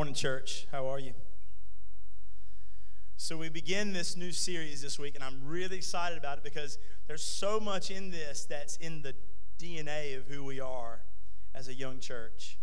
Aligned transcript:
Morning, 0.00 0.14
church. 0.14 0.66
How 0.72 0.88
are 0.88 0.98
you? 0.98 1.12
So, 3.18 3.36
we 3.36 3.50
begin 3.50 3.92
this 3.92 4.16
new 4.16 4.32
series 4.32 4.80
this 4.80 4.98
week, 4.98 5.14
and 5.14 5.22
I'm 5.22 5.42
really 5.44 5.76
excited 5.76 6.16
about 6.16 6.38
it 6.38 6.42
because 6.42 6.78
there's 7.06 7.22
so 7.22 7.60
much 7.60 7.90
in 7.90 8.10
this 8.10 8.46
that's 8.46 8.78
in 8.78 9.02
the 9.02 9.14
DNA 9.58 10.16
of 10.16 10.26
who 10.26 10.42
we 10.42 10.58
are 10.58 11.02
as 11.54 11.68
a 11.68 11.74
young 11.74 12.00
church, 12.00 12.56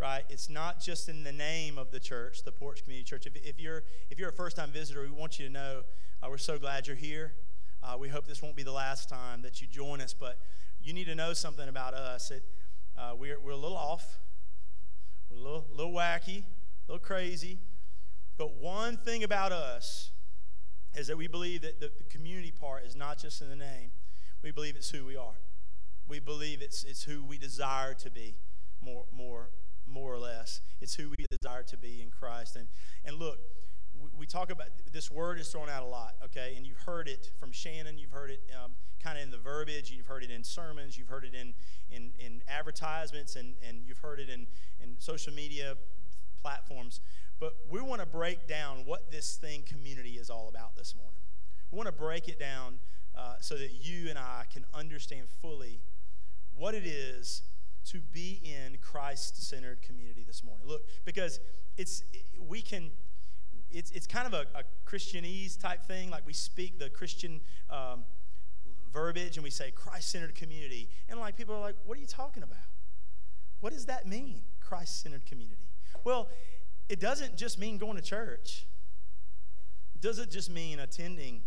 right? 0.00 0.24
It's 0.28 0.50
not 0.50 0.80
just 0.80 1.08
in 1.08 1.22
the 1.22 1.30
name 1.30 1.78
of 1.78 1.92
the 1.92 2.00
church, 2.00 2.42
the 2.42 2.50
Porch 2.50 2.82
Community 2.82 3.04
Church. 3.04 3.26
If, 3.26 3.36
if 3.36 3.60
you're, 3.60 3.84
if 4.10 4.18
you're 4.18 4.30
a 4.30 4.32
first 4.32 4.56
time 4.56 4.72
visitor, 4.72 5.02
we 5.02 5.10
want 5.10 5.38
you 5.38 5.46
to 5.46 5.52
know 5.52 5.82
uh, 6.20 6.26
we're 6.28 6.36
so 6.36 6.58
glad 6.58 6.88
you're 6.88 6.96
here. 6.96 7.34
Uh, 7.80 7.96
we 7.96 8.08
hope 8.08 8.26
this 8.26 8.42
won't 8.42 8.56
be 8.56 8.64
the 8.64 8.72
last 8.72 9.08
time 9.08 9.40
that 9.42 9.60
you 9.60 9.68
join 9.68 10.00
us, 10.00 10.12
but 10.12 10.40
you 10.82 10.92
need 10.92 11.04
to 11.04 11.14
know 11.14 11.32
something 11.32 11.68
about 11.68 11.94
us. 11.94 12.32
It, 12.32 12.42
uh, 12.98 13.12
we're, 13.16 13.38
we're 13.38 13.52
a 13.52 13.56
little 13.56 13.76
off 13.76 14.18
we're 15.30 15.38
a 15.38 15.40
little, 15.40 15.66
little 15.74 15.92
wacky, 15.92 16.44
a 16.88 16.92
little 16.92 17.04
crazy. 17.04 17.58
But 18.38 18.56
one 18.56 18.96
thing 18.96 19.24
about 19.24 19.52
us 19.52 20.10
is 20.94 21.06
that 21.08 21.16
we 21.16 21.26
believe 21.26 21.62
that 21.62 21.80
the, 21.80 21.90
community 22.10 22.50
part 22.50 22.84
is 22.84 22.96
not 22.96 23.18
just 23.18 23.42
in 23.42 23.48
the 23.48 23.56
name, 23.56 23.90
we 24.42 24.50
believe 24.50 24.76
it's 24.76 24.90
who 24.90 25.04
we 25.04 25.16
are. 25.16 25.40
We 26.08 26.20
believe 26.20 26.62
it's, 26.62 26.84
it's 26.84 27.02
who 27.02 27.24
we 27.24 27.38
desire 27.38 27.94
to 27.94 28.10
be, 28.10 28.36
more, 28.80 29.04
more, 29.14 29.50
more 29.86 30.14
or 30.14 30.18
less. 30.18 30.60
It's 30.80 30.94
who 30.94 31.10
we 31.10 31.26
desire 31.30 31.62
to 31.64 31.76
be 31.76 32.00
in 32.02 32.10
Christ. 32.10 32.56
And, 32.56 32.68
and 33.04 33.18
look, 33.18 33.38
we, 34.00 34.08
we 34.20 34.26
talk 34.26 34.50
about 34.50 34.68
this 34.92 35.10
word 35.10 35.38
is 35.38 35.48
thrown 35.48 35.68
out 35.68 35.82
a 35.82 35.86
lot, 35.86 36.14
okay? 36.24 36.54
And 36.56 36.66
you've 36.66 36.78
heard 36.78 37.08
it 37.08 37.30
from 37.38 37.52
Shannon, 37.52 37.98
you've 37.98 38.12
heard 38.12 38.30
it 38.30 38.40
um, 38.62 38.72
kind 39.02 39.18
of 39.18 39.24
in 39.24 39.30
the 39.30 39.38
verbiage, 39.38 39.90
you've 39.90 40.06
heard 40.06 40.22
it 40.22 40.30
in 40.30 40.44
sermons, 40.44 40.96
you've 40.96 41.08
heard 41.08 41.24
it 41.24 41.34
in, 41.34 41.52
in, 41.90 42.12
in 42.18 42.42
advertisements, 42.48 43.36
and, 43.36 43.54
and 43.66 43.78
you've 43.86 43.98
heard 43.98 44.20
it 44.20 44.28
in, 44.28 44.46
in 44.80 44.96
social 44.98 45.32
media 45.32 45.74
platforms. 46.46 47.00
But 47.40 47.54
we 47.68 47.80
want 47.80 48.00
to 48.00 48.06
break 48.06 48.46
down 48.46 48.84
what 48.86 49.10
this 49.10 49.34
thing 49.34 49.64
community 49.64 50.10
is 50.10 50.30
all 50.30 50.48
about 50.48 50.76
this 50.76 50.94
morning. 50.94 51.20
We 51.72 51.76
want 51.76 51.88
to 51.88 51.92
break 51.92 52.28
it 52.28 52.38
down 52.38 52.78
uh, 53.18 53.34
so 53.40 53.56
that 53.56 53.84
you 53.84 54.08
and 54.08 54.16
I 54.16 54.44
can 54.52 54.64
understand 54.72 55.26
fully 55.42 55.80
what 56.56 56.72
it 56.72 56.86
is 56.86 57.42
to 57.86 57.98
be 58.12 58.40
in 58.44 58.78
Christ-centered 58.80 59.82
community 59.82 60.22
this 60.24 60.44
morning. 60.44 60.68
Look, 60.68 60.82
because 61.04 61.40
it's 61.76 62.04
we 62.40 62.62
can 62.62 62.92
it's, 63.72 63.90
it's 63.90 64.06
kind 64.06 64.28
of 64.28 64.32
a, 64.32 64.46
a 64.56 64.62
Christianese 64.88 65.60
type 65.60 65.84
thing. 65.84 66.10
Like 66.10 66.24
we 66.24 66.32
speak 66.32 66.78
the 66.78 66.90
Christian 66.90 67.40
um, 67.70 68.04
verbiage 68.92 69.36
and 69.36 69.42
we 69.42 69.50
say 69.50 69.72
Christ 69.72 70.12
centered 70.12 70.36
community. 70.36 70.88
And 71.08 71.18
like 71.18 71.36
people 71.36 71.56
are 71.56 71.60
like, 71.60 71.76
what 71.84 71.98
are 71.98 72.00
you 72.00 72.06
talking 72.06 72.44
about? 72.44 72.70
What 73.60 73.72
does 73.72 73.86
that 73.86 74.06
mean, 74.06 74.42
Christ 74.60 75.02
centered 75.02 75.26
community? 75.26 75.66
Well, 76.04 76.28
it 76.88 77.00
doesn't 77.00 77.36
just 77.36 77.58
mean 77.58 77.78
going 77.78 77.96
to 77.96 78.02
church. 78.02 78.66
It 79.94 80.00
doesn't 80.00 80.30
just 80.30 80.50
mean 80.50 80.78
attending, 80.78 81.42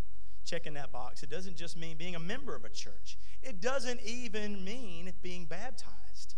checking 0.46 0.74
that 0.74 0.92
box. 0.92 1.24
It 1.24 1.30
doesn't 1.30 1.56
just 1.56 1.78
mean 1.78 1.98
being 1.98 2.16
a 2.16 2.20
member 2.20 2.56
of 2.56 2.66
a 2.66 2.70
church. 2.70 3.18
It 3.42 3.62
doesn't 3.62 4.02
even 4.02 4.64
mean 4.64 5.14
being 5.22 5.46
baptized. 5.46 6.36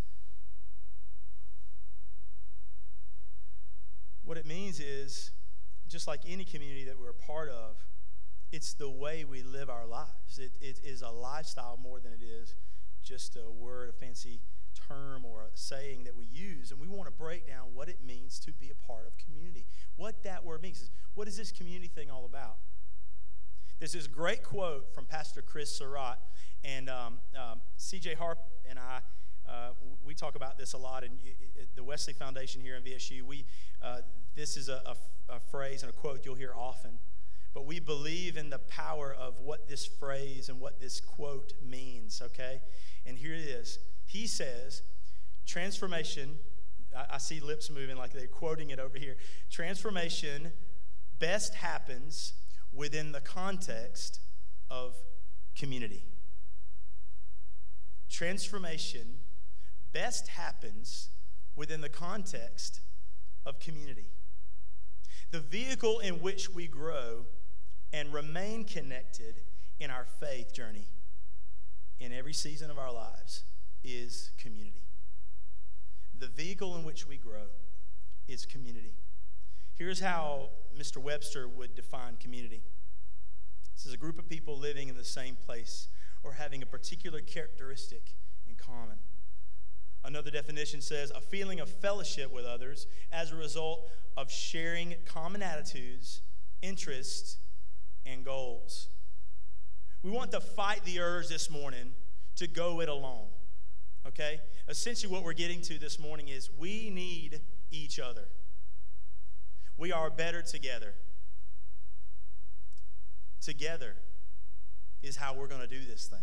What 4.24 4.38
it 4.38 4.46
means 4.46 4.80
is, 4.80 5.32
just 5.88 6.08
like 6.08 6.22
any 6.28 6.46
community 6.46 6.86
that 6.86 7.00
we're 7.00 7.10
a 7.10 7.14
part 7.14 7.50
of, 7.50 7.76
it's 8.52 8.74
the 8.74 8.90
way 8.90 9.26
we 9.26 9.44
live 9.44 9.70
our 9.70 9.86
lives. 9.86 10.38
It, 10.38 10.52
it 10.62 10.80
is 10.84 11.02
a 11.02 11.10
lifestyle 11.10 11.80
more 11.82 12.00
than 12.00 12.14
it 12.14 12.24
is 12.24 12.56
just 13.04 13.36
a 13.36 13.50
word, 13.50 13.90
a 13.90 13.94
fancy 13.94 14.40
term, 14.76 15.26
or 15.26 15.44
a 15.44 15.58
saying 15.58 16.04
that 16.06 16.16
we 16.16 16.26
use. 16.26 16.72
And 16.72 16.80
we 16.80 16.88
want 16.88 17.06
to 17.06 17.12
break 17.12 17.48
down 17.48 17.74
what 17.74 17.90
it 17.90 18.00
means 18.06 18.40
to 18.42 18.52
be 18.52 18.70
a 18.70 18.88
part 18.88 19.08
of 19.08 19.18
community. 19.18 19.66
What 19.96 20.24
that 20.24 20.44
word 20.44 20.62
means. 20.62 20.82
Is 20.82 20.92
what 21.14 21.28
is 21.28 21.38
this 21.38 21.52
community 21.52 21.88
thing 21.88 22.10
all 22.10 22.26
about? 22.26 22.58
There's 23.80 23.94
this 23.94 24.08
great 24.08 24.44
quote 24.44 24.94
from 24.94 25.06
Pastor 25.06 25.42
Chris 25.42 25.76
Surratt, 25.76 26.20
and 26.64 26.90
um, 26.90 27.20
um, 27.36 27.62
CJ 27.80 28.16
Harp 28.16 28.40
and 28.70 28.78
I. 28.80 29.00
Uh, 29.50 29.70
we 30.06 30.14
talk 30.14 30.36
about 30.36 30.58
this 30.58 30.74
a 30.74 30.78
lot 30.78 31.04
in 31.04 31.12
the 31.76 31.84
Wesley 31.84 32.14
Foundation 32.14 32.62
here 32.62 32.76
in 32.76 32.84
VSU. 32.84 33.24
We, 33.24 33.46
uh, 33.82 33.98
this 34.36 34.56
is 34.56 34.70
a, 34.70 34.82
a, 34.86 35.36
a 35.36 35.40
phrase 35.40 35.82
and 35.82 35.90
a 35.90 35.94
quote 35.94 36.26
you'll 36.26 36.36
hear 36.36 36.54
often 36.56 37.00
but 37.54 37.66
we 37.66 37.80
believe 37.80 38.38
in 38.38 38.50
the 38.50 38.60
power 38.60 39.14
of 39.14 39.40
what 39.40 39.68
this 39.68 39.86
phrase 39.86 40.48
and 40.50 40.60
what 40.60 40.80
this 40.80 41.02
quote 41.02 41.54
means, 41.62 42.22
okay? 42.22 42.62
And 43.06 43.18
here 43.18 43.34
it 43.34 43.42
is. 43.42 43.80
He 44.12 44.28
says, 44.28 44.82
transformation, 45.46 46.32
I, 46.96 47.16
I 47.16 47.18
see 47.18 47.40
lips 47.40 47.70
moving 47.70 47.96
like 47.96 48.12
they're 48.12 48.28
quoting 48.28 48.70
it 48.70 48.78
over 48.78 48.98
here. 48.98 49.16
Transformation 49.50 50.52
best 51.18 51.56
happens 51.56 52.34
within 52.74 53.14
the 53.14 53.22
context 53.22 54.20
of 54.70 54.96
community. 55.56 56.04
Transformation 58.10 59.20
best 59.94 60.28
happens 60.28 61.08
within 61.56 61.80
the 61.80 61.88
context 61.88 62.82
of 63.46 63.62
community. 63.62 64.10
The 65.32 65.40
vehicle 65.40 66.00
in 66.00 66.16
which 66.16 66.50
we 66.50 66.68
grow 66.68 67.28
and 67.94 68.14
remain 68.14 68.66
connected 68.66 69.36
in 69.80 69.90
our 69.90 70.04
faith 70.20 70.54
journey 70.54 70.90
in 72.02 72.12
every 72.12 72.34
season 72.34 72.70
of 72.70 72.78
our 72.78 72.92
lives 72.92 73.46
is 73.84 74.32
community. 74.38 74.84
The 76.18 76.28
vehicle 76.28 76.76
in 76.78 76.84
which 76.84 77.08
we 77.08 77.18
grow 77.18 77.48
is 78.28 78.46
community. 78.46 78.94
Here's 79.74 80.00
how 80.00 80.50
Mr. 80.78 80.98
Webster 80.98 81.48
would 81.48 81.76
define 81.76 82.18
community 82.20 82.62
this 83.82 83.88
is 83.88 83.94
a 83.94 83.98
group 83.98 84.20
of 84.20 84.30
people 84.30 84.60
living 84.60 84.90
in 84.90 84.96
the 84.96 85.04
same 85.04 85.36
place 85.36 85.88
or 86.24 86.34
having 86.34 86.62
a 86.62 86.68
particular 86.68 87.20
characteristic 87.20 88.14
in 88.48 88.54
common. 88.54 88.98
Another 90.04 90.30
definition 90.30 90.82
says 90.82 91.12
a 91.16 91.20
feeling 91.20 91.60
of 91.60 91.68
fellowship 91.68 92.32
with 92.32 92.46
others 92.46 92.86
as 93.12 93.32
a 93.32 93.36
result 93.36 93.90
of 94.18 94.32
sharing 94.32 94.94
common 95.06 95.42
attitudes, 95.42 96.22
interests, 96.62 97.38
and 98.06 98.24
goals. 98.24 98.90
We 100.04 100.12
want 100.12 100.32
to 100.34 100.42
fight 100.42 100.84
the 100.86 101.00
urge 101.00 101.28
this 101.28 101.50
morning 101.50 101.94
to 102.36 102.48
go 102.48 102.82
it 102.82 102.90
alone. 102.90 103.30
Okay? 104.08 104.40
Essentially, 104.68 105.12
what 105.12 105.24
we're 105.24 105.34
getting 105.34 105.62
to 105.62 105.78
this 105.78 106.00
morning 106.00 106.28
is 106.28 106.50
we 106.58 106.90
need 106.90 107.42
each 107.72 108.00
other. 108.00 108.28
We 109.78 109.92
are 109.92 110.10
better 110.10 110.42
together. 110.42 110.94
Together 113.42 113.96
is 115.02 115.16
how 115.16 115.34
we're 115.34 115.48
going 115.48 115.62
to 115.62 115.68
do 115.68 115.84
this 115.86 116.08
thing. 116.08 116.20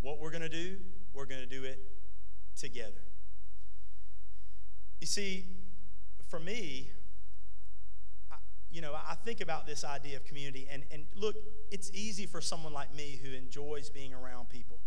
What 0.00 0.20
we're 0.20 0.30
going 0.30 0.42
to 0.42 0.48
do, 0.48 0.76
we're 1.12 1.26
going 1.26 1.40
to 1.40 1.46
do 1.46 1.64
it 1.64 1.78
together. 2.56 3.02
You 5.00 5.06
see, 5.06 5.44
for 6.28 6.40
me, 6.40 6.90
you 8.70 8.82
know, 8.82 8.94
I 8.94 9.14
think 9.14 9.40
about 9.40 9.66
this 9.66 9.84
idea 9.84 10.16
of 10.16 10.24
community, 10.24 10.68
and, 10.70 10.84
and 10.90 11.06
look, 11.16 11.36
it's 11.70 11.90
easy 11.94 12.26
for 12.26 12.40
someone 12.40 12.72
like 12.72 12.94
me 12.94 13.18
who 13.22 13.32
enjoys 13.32 13.88
being 13.88 14.12
around 14.12 14.50
people. 14.50 14.78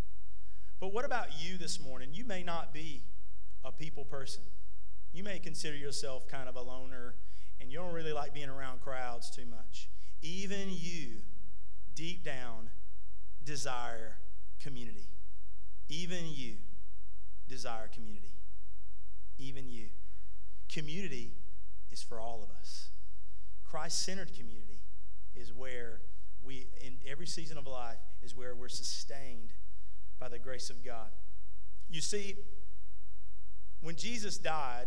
But 0.82 0.94
what 0.94 1.06
about 1.06 1.28
you 1.40 1.60
this 1.60 1.80
morning? 1.80 2.10
You 2.12 2.26
may 2.26 2.42
not 2.42 2.74
be 2.74 3.04
a 3.64 3.72
people 3.72 4.04
person. 4.04 4.42
You 5.14 5.24
may 5.24 5.38
consider 5.38 5.78
yourself 5.78 6.28
kind 6.28 6.50
of 6.50 6.56
a 6.56 6.62
loner, 6.62 7.14
and 7.62 7.72
you 7.72 7.78
don't 7.78 7.94
really 7.94 8.12
like 8.12 8.34
being 8.34 8.50
around 8.50 8.82
crowds 8.82 9.30
too 9.30 9.46
much. 9.46 9.90
Even 10.24 10.70
you, 10.72 11.22
deep 11.94 12.26
down, 12.26 12.72
desire 13.44 14.18
community. 14.60 15.08
Even 15.88 16.22
you 16.28 16.56
desire 17.48 17.88
community. 17.94 18.34
Even 19.38 19.70
you. 19.70 19.86
Community 20.68 21.34
is 21.92 22.02
for 22.02 22.20
all 22.20 22.42
of 22.42 22.50
us. 22.60 22.90
Christ 23.64 24.04
centered 24.04 24.34
community 24.34 24.80
is 25.36 25.54
where 25.54 26.00
we, 26.44 26.66
in 26.84 26.98
every 27.08 27.28
season 27.28 27.60
of 27.60 27.68
life, 27.68 28.00
is 28.24 28.36
where 28.36 28.56
we're 28.56 28.68
sustained 28.68 29.54
by 30.22 30.30
the 30.30 30.40
grace 30.40 30.70
of 30.70 30.86
God. 30.86 31.10
You 31.90 32.00
see, 32.00 32.36
when 33.82 33.96
Jesus 33.96 34.38
died 34.38 34.86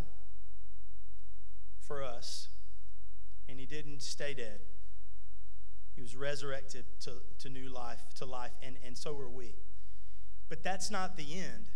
for 1.80 2.04
us, 2.04 2.48
and 3.48 3.58
he 3.58 3.66
didn't 3.66 4.00
stay 4.00 4.32
dead, 4.32 4.60
he 5.96 6.00
was 6.00 6.16
resurrected 6.16 6.84
to, 7.00 7.14
to 7.40 7.48
new 7.48 7.68
life, 7.68 8.14
to 8.14 8.24
life, 8.24 8.52
and, 8.62 8.76
and 8.86 8.96
so 8.96 9.12
were 9.12 9.28
we. 9.28 9.56
But 10.48 10.62
that's 10.62 10.90
not 10.90 11.16
the 11.16 11.26
end. 11.34 11.66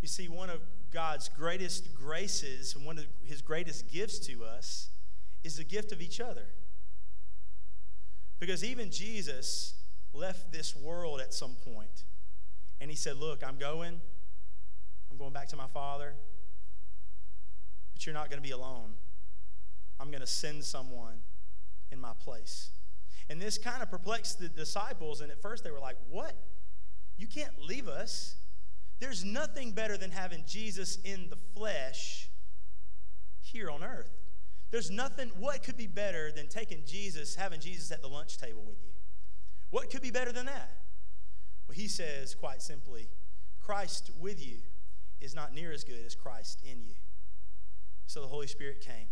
You 0.00 0.08
see, 0.08 0.28
one 0.28 0.48
of 0.48 0.60
God's 0.92 1.28
greatest 1.28 1.92
graces, 1.94 2.76
and 2.76 2.86
one 2.86 2.96
of 2.96 3.06
his 3.24 3.42
greatest 3.42 3.90
gifts 3.90 4.18
to 4.20 4.44
us, 4.44 4.90
is 5.42 5.56
the 5.56 5.64
gift 5.64 5.90
of 5.90 6.00
each 6.00 6.20
other. 6.20 6.46
Because 8.38 8.62
even 8.64 8.90
Jesus 8.90 9.74
left 10.12 10.52
this 10.52 10.76
world 10.76 11.20
at 11.20 11.34
some 11.34 11.56
point, 11.64 12.04
and 12.80 12.90
he 12.90 12.96
said, 12.96 13.16
Look, 13.16 13.42
I'm 13.46 13.56
going. 13.56 14.00
I'm 15.10 15.16
going 15.16 15.32
back 15.32 15.48
to 15.48 15.56
my 15.56 15.66
Father. 15.66 16.14
but 17.92 18.06
you're 18.06 18.14
not 18.14 18.30
going 18.30 18.40
to 18.40 18.46
be 18.46 18.52
alone. 18.52 18.94
I'm 19.98 20.10
going 20.10 20.20
to 20.20 20.26
send 20.26 20.64
someone 20.64 21.18
in 21.90 22.00
my 22.00 22.12
place. 22.20 22.70
And 23.28 23.40
this 23.40 23.58
kind 23.58 23.82
of 23.82 23.90
perplexed 23.90 24.38
the 24.38 24.48
disciples. 24.48 25.20
And 25.20 25.30
at 25.30 25.42
first 25.42 25.64
they 25.64 25.70
were 25.70 25.80
like, 25.80 25.96
What? 26.08 26.34
You 27.16 27.26
can't 27.26 27.60
leave 27.60 27.88
us. 27.88 28.36
There's 28.98 29.24
nothing 29.24 29.72
better 29.72 29.96
than 29.96 30.10
having 30.10 30.44
Jesus 30.46 30.96
in 31.04 31.28
the 31.28 31.36
flesh 31.36 32.28
here 33.40 33.70
on 33.70 33.82
earth. 33.82 34.10
There's 34.70 34.90
nothing, 34.90 35.30
what 35.38 35.62
could 35.62 35.76
be 35.76 35.86
better 35.86 36.30
than 36.30 36.48
taking 36.48 36.84
Jesus, 36.86 37.34
having 37.34 37.60
Jesus 37.60 37.90
at 37.90 38.02
the 38.02 38.08
lunch 38.08 38.38
table 38.38 38.62
with 38.66 38.76
you? 38.82 38.92
What 39.70 39.90
could 39.90 40.02
be 40.02 40.10
better 40.10 40.32
than 40.32 40.46
that? 40.46 40.79
He 41.70 41.88
says 41.88 42.34
quite 42.34 42.62
simply, 42.62 43.08
Christ 43.60 44.10
with 44.18 44.44
you 44.44 44.58
is 45.20 45.34
not 45.34 45.54
near 45.54 45.72
as 45.72 45.84
good 45.84 46.04
as 46.04 46.14
Christ 46.14 46.62
in 46.64 46.82
you. 46.82 46.94
So 48.06 48.20
the 48.20 48.26
Holy 48.26 48.46
Spirit 48.46 48.80
came. 48.80 49.06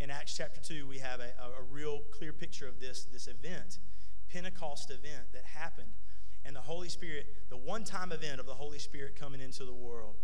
In 0.00 0.10
Acts 0.10 0.36
chapter 0.36 0.60
2, 0.60 0.86
we 0.86 0.98
have 0.98 1.20
a, 1.20 1.32
a, 1.60 1.62
real 1.70 2.00
clear 2.10 2.32
picture 2.32 2.66
of 2.66 2.80
this, 2.80 3.04
this 3.04 3.28
event, 3.28 3.78
Pentecost 4.32 4.90
event 4.90 5.32
that 5.32 5.44
happened. 5.44 5.92
And 6.44 6.56
the 6.56 6.60
Holy 6.60 6.88
Spirit, 6.88 7.26
the 7.50 7.56
one 7.56 7.84
time 7.84 8.10
event 8.10 8.40
of 8.40 8.46
the 8.46 8.54
Holy 8.54 8.78
Spirit 8.78 9.14
coming 9.14 9.40
into 9.40 9.64
the 9.64 9.74
world 9.74 10.16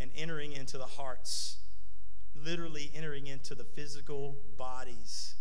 and 0.00 0.10
entering 0.16 0.52
into 0.52 0.78
the 0.78 0.86
hearts, 0.86 1.58
literally 2.34 2.90
entering 2.94 3.28
into 3.28 3.54
the 3.54 3.64
physical 3.64 4.36
bodies 4.56 5.36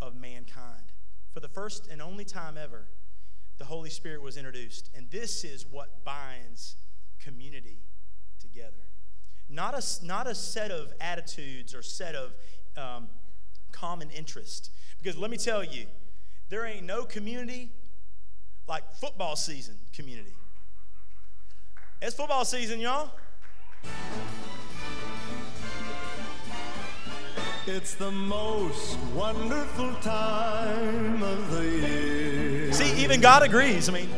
of 0.00 0.14
mankind. 0.14 0.92
For 1.32 1.40
the 1.40 1.48
first 1.48 1.88
and 1.90 2.02
only 2.02 2.24
time 2.24 2.58
ever, 2.58 2.88
the 3.58 3.64
Holy 3.64 3.90
Spirit 3.90 4.22
was 4.22 4.36
introduced. 4.36 4.90
And 4.94 5.10
this 5.10 5.44
is 5.44 5.66
what 5.70 6.04
binds 6.04 6.76
community 7.20 7.78
together. 8.40 8.72
Not 9.48 9.74
a, 9.74 10.04
not 10.04 10.26
a 10.26 10.34
set 10.34 10.70
of 10.70 10.92
attitudes 11.00 11.74
or 11.74 11.82
set 11.82 12.14
of 12.14 12.34
um, 12.76 13.08
common 13.72 14.10
interest. 14.10 14.70
Because 14.98 15.16
let 15.18 15.30
me 15.30 15.36
tell 15.36 15.62
you, 15.62 15.86
there 16.48 16.66
ain't 16.66 16.84
no 16.84 17.04
community 17.04 17.70
like 18.66 18.94
football 18.94 19.36
season 19.36 19.76
community. 19.92 20.34
It's 22.00 22.16
football 22.16 22.44
season, 22.44 22.80
y'all. 22.80 23.10
It's 27.66 27.94
the 27.94 28.10
most 28.10 28.98
wonderful 29.14 29.94
time 30.02 31.22
of 31.22 31.50
the 31.50 31.64
year. 31.64 32.43
Even 33.04 33.20
God 33.20 33.42
agrees. 33.42 33.90
I 33.90 33.92
mean, 33.92 34.08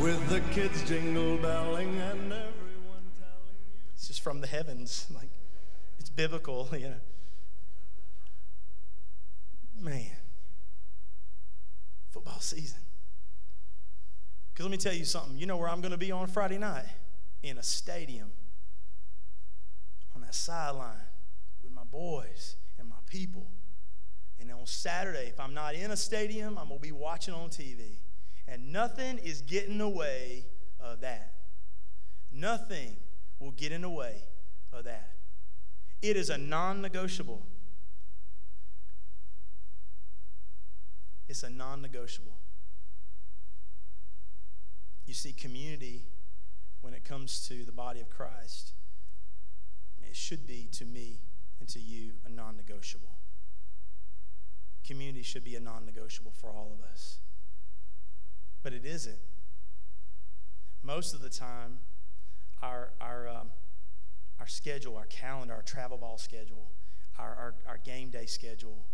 with 0.00 0.26
the 0.30 0.40
kids 0.54 0.82
jingle 0.88 1.36
belling 1.36 2.00
and 2.00 2.32
everyone 2.32 3.04
telling 3.18 3.56
it's 3.92 4.08
just 4.08 4.22
from 4.22 4.40
the 4.40 4.46
heavens. 4.46 5.06
Like, 5.14 5.28
it's 5.98 6.08
biblical, 6.08 6.66
you 6.72 6.88
know. 6.88 7.00
Man, 9.78 10.12
football 12.10 12.40
season. 12.40 12.78
Because 14.54 14.64
let 14.64 14.70
me 14.72 14.78
tell 14.78 14.94
you 14.94 15.04
something. 15.04 15.36
You 15.36 15.44
know 15.44 15.58
where 15.58 15.68
I'm 15.68 15.82
going 15.82 15.92
to 15.92 15.98
be 15.98 16.10
on 16.10 16.26
Friday 16.26 16.56
night? 16.56 16.86
In 17.42 17.58
a 17.58 17.62
stadium 17.62 18.30
on 20.14 20.22
that 20.22 20.34
sideline 20.34 21.04
with 21.62 21.74
my 21.74 21.84
boys 21.84 22.56
and 22.78 22.88
my 22.88 22.96
people. 23.06 23.46
And 24.40 24.50
on 24.52 24.64
Saturday, 24.64 25.26
if 25.26 25.38
I'm 25.38 25.52
not 25.52 25.74
in 25.74 25.90
a 25.90 25.98
stadium, 25.98 26.56
I'm 26.56 26.68
going 26.68 26.80
to 26.80 26.82
be 26.82 26.92
watching 26.92 27.34
on 27.34 27.50
TV. 27.50 27.98
And 28.46 28.72
nothing 28.72 29.18
is 29.18 29.40
getting 29.42 29.72
in 29.72 29.78
the 29.78 29.88
way 29.88 30.44
of 30.80 31.00
that. 31.00 31.32
Nothing 32.32 32.96
will 33.38 33.52
get 33.52 33.72
in 33.72 33.82
the 33.82 33.90
way 33.90 34.16
of 34.72 34.84
that. 34.84 35.10
It 36.00 36.16
is 36.16 36.30
a 36.30 36.38
non 36.38 36.82
negotiable. 36.82 37.42
It's 41.28 41.42
a 41.42 41.50
non 41.50 41.80
negotiable. 41.80 42.36
You 45.06 45.14
see, 45.14 45.32
community, 45.32 46.04
when 46.80 46.94
it 46.94 47.04
comes 47.04 47.46
to 47.48 47.64
the 47.64 47.72
body 47.72 48.00
of 48.00 48.08
Christ, 48.10 48.72
it 50.02 50.16
should 50.16 50.46
be 50.46 50.68
to 50.72 50.84
me 50.84 51.20
and 51.60 51.68
to 51.68 51.78
you 51.78 52.12
a 52.26 52.28
non 52.28 52.56
negotiable. 52.56 53.10
Community 54.84 55.22
should 55.22 55.44
be 55.44 55.54
a 55.54 55.60
non 55.60 55.86
negotiable 55.86 56.32
for 56.32 56.50
all 56.50 56.76
of 56.76 56.84
us. 56.90 57.18
But 58.62 58.72
it 58.72 58.84
isn't. 58.84 59.18
Most 60.82 61.14
of 61.14 61.20
the 61.20 61.30
time, 61.30 61.78
our, 62.62 62.90
our, 63.00 63.28
um, 63.28 63.50
our 64.40 64.46
schedule, 64.46 64.96
our 64.96 65.06
calendar, 65.06 65.54
our 65.54 65.62
travel 65.62 65.98
ball 65.98 66.18
schedule, 66.18 66.70
our, 67.18 67.34
our, 67.34 67.54
our 67.66 67.78
game 67.78 68.10
day 68.10 68.26
schedule, 68.26 68.86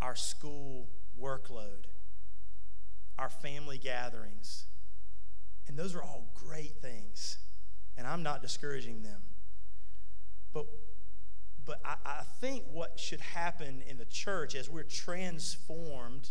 our 0.00 0.14
school 0.14 0.88
workload, 1.20 1.86
our 3.18 3.28
family 3.28 3.78
gatherings, 3.78 4.66
and 5.66 5.76
those 5.76 5.94
are 5.94 6.02
all 6.02 6.30
great 6.34 6.76
things. 6.80 7.38
And 7.96 8.06
I'm 8.06 8.22
not 8.22 8.42
discouraging 8.42 9.02
them. 9.02 9.22
But 10.52 10.66
but 11.66 11.80
I, 11.84 11.96
I 12.06 12.22
think 12.40 12.64
what 12.72 12.98
should 12.98 13.20
happen 13.20 13.82
in 13.86 13.98
the 13.98 14.06
church 14.06 14.54
as 14.54 14.70
we're 14.70 14.84
transformed 14.84 16.30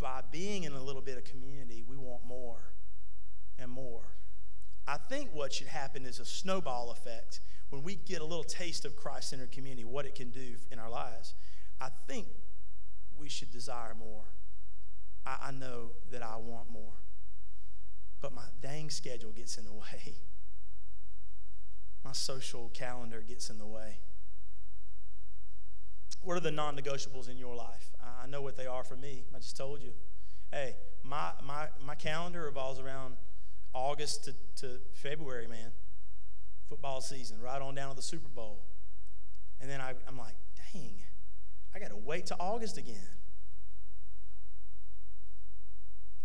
by 0.00 0.20
being 0.30 0.64
in 0.64 0.72
a 0.72 0.82
little 0.82 1.02
bit 1.02 1.16
of 1.16 1.24
community, 1.24 1.84
we 1.86 1.96
want 1.96 2.24
more 2.26 2.60
and 3.58 3.70
more. 3.70 4.02
I 4.86 4.96
think 4.96 5.30
what 5.32 5.52
should 5.52 5.68
happen 5.68 6.04
is 6.04 6.20
a 6.20 6.24
snowball 6.24 6.90
effect. 6.90 7.40
When 7.70 7.82
we 7.82 7.96
get 7.96 8.20
a 8.20 8.24
little 8.24 8.44
taste 8.44 8.84
of 8.84 8.96
Christ 8.96 9.30
centered 9.30 9.52
community, 9.52 9.84
what 9.84 10.04
it 10.04 10.14
can 10.14 10.30
do 10.30 10.56
in 10.70 10.78
our 10.78 10.90
lives, 10.90 11.34
I 11.80 11.88
think 12.06 12.26
we 13.18 13.28
should 13.28 13.50
desire 13.50 13.94
more. 13.98 14.24
I, 15.24 15.48
I 15.48 15.50
know 15.52 15.92
that 16.10 16.22
I 16.22 16.36
want 16.36 16.70
more 16.70 16.94
but 18.24 18.32
my 18.32 18.46
dang 18.62 18.88
schedule 18.88 19.32
gets 19.32 19.58
in 19.58 19.66
the 19.66 19.72
way. 19.74 20.14
My 22.02 22.12
social 22.12 22.70
calendar 22.72 23.20
gets 23.20 23.50
in 23.50 23.58
the 23.58 23.66
way. 23.66 23.98
What 26.24 26.38
are 26.38 26.40
the 26.40 26.50
non 26.50 26.76
negotiables 26.76 27.28
in 27.28 27.36
your 27.36 27.54
life? 27.54 27.90
I 28.22 28.26
know 28.26 28.40
what 28.40 28.56
they 28.56 28.66
are 28.66 28.82
for 28.82 28.96
me. 28.96 29.24
I 29.34 29.38
just 29.38 29.56
told 29.56 29.82
you. 29.82 29.92
Hey, 30.50 30.76
my, 31.02 31.32
my, 31.44 31.66
my 31.84 31.94
calendar 31.94 32.42
revolves 32.42 32.80
around 32.80 33.16
August 33.74 34.24
to, 34.24 34.34
to 34.56 34.78
February, 34.94 35.46
man. 35.46 35.72
Football 36.68 37.02
season, 37.02 37.40
right 37.42 37.60
on 37.60 37.74
down 37.74 37.90
to 37.90 37.96
the 37.96 38.02
Super 38.02 38.28
Bowl. 38.28 38.64
And 39.60 39.68
then 39.68 39.80
I, 39.80 39.92
I'm 40.08 40.16
like, 40.16 40.36
dang, 40.72 40.94
I 41.74 41.78
got 41.78 41.90
to 41.90 41.96
wait 41.96 42.26
to 42.26 42.36
August 42.38 42.78
again. 42.78 43.08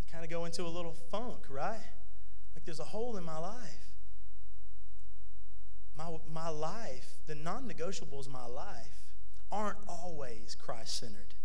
I 0.01 0.12
kind 0.12 0.24
of 0.24 0.29
go 0.29 0.46
into 0.46 0.63
a 0.63 0.70
little 0.70 0.94
funk, 1.12 1.46
right? 1.50 1.79
Like 2.56 2.63
there's 2.63 2.79
a 2.79 2.86
hole 2.86 3.18
in 3.18 3.24
my 3.25 3.38
life. 3.38 3.98
My, 5.98 6.15
my 6.32 6.48
life, 6.48 7.18
the 7.27 7.36
non 7.36 7.70
negotiables 7.70 8.27
of 8.27 8.32
my 8.32 8.46
life, 8.46 8.99
aren't 9.51 9.77
always 9.88 10.56
Christ 10.60 11.00
centered. 11.00 11.36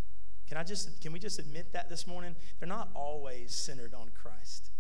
Can, 0.49 0.58
I 0.58 0.62
just, 0.62 1.00
can 1.00 1.12
we 1.12 1.18
just 1.18 1.38
admit 1.38 1.73
that 1.73 1.88
this 1.88 2.06
morning? 2.06 2.37
They're 2.58 2.68
not 2.68 2.90
always 2.94 3.54
centered 3.54 3.94
on 3.94 4.11
Christ, 4.14 4.70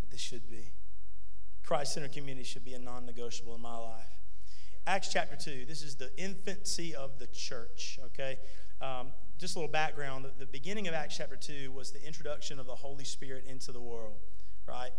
but 0.00 0.10
they 0.10 0.16
should 0.16 0.48
be. 0.48 0.72
Christ 1.64 1.94
centered 1.94 2.12
community 2.12 2.44
should 2.44 2.64
be 2.64 2.74
a 2.74 2.78
non 2.78 3.06
negotiable 3.06 3.54
in 3.54 3.60
my 3.60 3.76
life. 3.76 4.16
Acts 4.86 5.08
chapter 5.12 5.34
2, 5.34 5.64
this 5.66 5.82
is 5.82 5.96
the 5.96 6.16
infancy 6.16 6.94
of 6.94 7.18
the 7.18 7.26
church, 7.26 7.98
okay? 8.04 8.38
Um, 8.80 9.08
just 9.36 9.56
a 9.56 9.58
little 9.58 9.72
background 9.72 10.24
the, 10.24 10.30
the 10.38 10.46
beginning 10.46 10.86
of 10.86 10.94
Acts 10.94 11.16
chapter 11.16 11.34
2 11.34 11.72
was 11.72 11.90
the 11.90 12.04
introduction 12.06 12.60
of 12.60 12.66
the 12.66 12.74
Holy 12.74 13.04
Spirit 13.04 13.44
into 13.48 13.72
the 13.72 13.80
world, 13.80 14.20
right? 14.68 14.92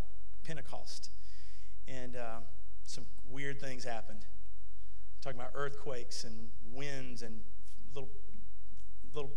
Pentecost. 0.43 1.09
And 1.87 2.17
uh, 2.17 2.39
some 2.83 3.05
weird 3.29 3.61
things 3.61 3.85
happened. 3.85 4.25
Talking 5.27 5.41
about 5.41 5.51
earthquakes 5.55 6.23
and 6.23 6.49
winds 6.71 7.21
and 7.21 7.41
little, 7.93 8.09
little 9.13 9.31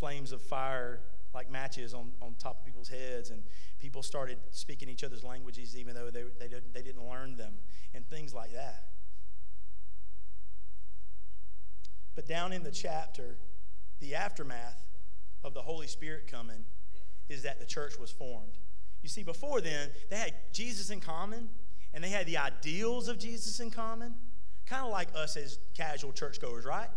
flames 0.00 0.32
of 0.32 0.42
fire 0.42 0.98
like 1.32 1.48
matches 1.48 1.94
on, 1.94 2.10
on 2.20 2.34
top 2.36 2.58
of 2.58 2.64
people's 2.64 2.88
heads. 2.88 3.30
And 3.30 3.44
people 3.78 4.02
started 4.02 4.38
speaking 4.50 4.88
each 4.88 5.04
other's 5.04 5.22
languages 5.22 5.76
even 5.76 5.94
though 5.94 6.10
they, 6.10 6.24
they, 6.40 6.48
didn't, 6.48 6.74
they 6.74 6.82
didn't 6.82 7.08
learn 7.08 7.36
them 7.36 7.52
and 7.94 8.04
things 8.08 8.34
like 8.34 8.52
that. 8.54 8.86
But 12.16 12.26
down 12.26 12.52
in 12.52 12.64
the 12.64 12.72
chapter, 12.72 13.36
the 14.00 14.16
aftermath 14.16 14.84
of 15.44 15.54
the 15.54 15.62
Holy 15.62 15.86
Spirit 15.86 16.26
coming 16.28 16.64
is 17.28 17.44
that 17.44 17.60
the 17.60 17.66
church 17.66 18.00
was 18.00 18.10
formed. 18.10 18.58
You 19.02 19.08
see, 19.08 19.22
before 19.22 19.60
then, 19.60 19.90
they 20.10 20.16
had 20.16 20.34
Jesus 20.52 20.90
in 20.90 20.98
common 20.98 21.50
and 21.94 22.02
they 22.02 22.08
had 22.08 22.26
the 22.26 22.38
ideals 22.38 23.06
of 23.06 23.20
Jesus 23.20 23.60
in 23.60 23.70
common, 23.70 24.14
kind 24.66 24.84
of 24.84 24.90
like 24.90 25.08
us 25.14 25.36
as 25.36 25.58
casual 25.74 26.12
churchgoers, 26.12 26.64
right? 26.64 26.88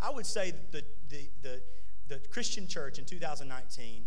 I 0.00 0.10
would 0.10 0.26
say 0.26 0.52
the, 0.70 0.82
the, 1.08 1.28
the, 1.42 1.60
the 2.08 2.20
Christian 2.30 2.66
church 2.66 2.98
in 2.98 3.04
2019 3.04 4.06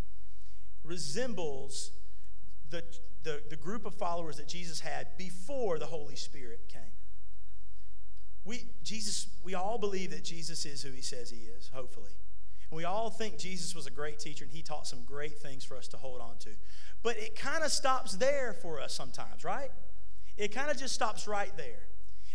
resembles 0.84 1.92
the, 2.70 2.84
the, 3.24 3.42
the 3.50 3.56
group 3.56 3.86
of 3.86 3.94
followers 3.96 4.38
that 4.38 4.48
Jesus 4.48 4.80
had 4.80 5.08
before 5.18 5.78
the 5.78 5.86
Holy 5.86 6.16
Spirit 6.16 6.68
came. 6.68 6.82
we 8.46 8.66
Jesus, 8.84 9.28
we 9.44 9.54
all 9.54 9.78
believe 9.78 10.12
that 10.12 10.24
Jesus 10.24 10.66
is 10.66 10.82
who 10.82 10.92
he 10.92 11.01
says 11.01 11.30
he 11.30 11.46
is, 11.58 11.70
hopefully. 11.74 12.12
And 12.72 12.78
we 12.78 12.86
all 12.86 13.10
think 13.10 13.38
Jesus 13.38 13.75
was 13.75 13.86
a 13.86 13.92
great 13.92 14.18
teacher 14.18 14.46
and 14.46 14.54
he 14.54 14.62
taught 14.62 14.88
some 14.88 15.04
great 15.06 15.38
things 15.38 15.63
for 15.63 15.78
us 15.78 15.88
to 15.90 15.98
hold 15.98 16.22
on 16.22 16.38
to. 16.40 16.50
But 17.04 17.18
it 17.18 17.36
kind 17.36 17.63
of 17.63 17.72
stops 17.72 18.13
there 18.13 18.54
for 18.54 18.80
us 18.80 18.94
sometimes, 18.94 19.44
right? 19.44 19.70
It 20.38 20.54
kind 20.54 20.72
of 20.72 20.78
just 20.78 20.96
stops 20.96 21.28
right 21.28 21.51
there. 21.58 21.84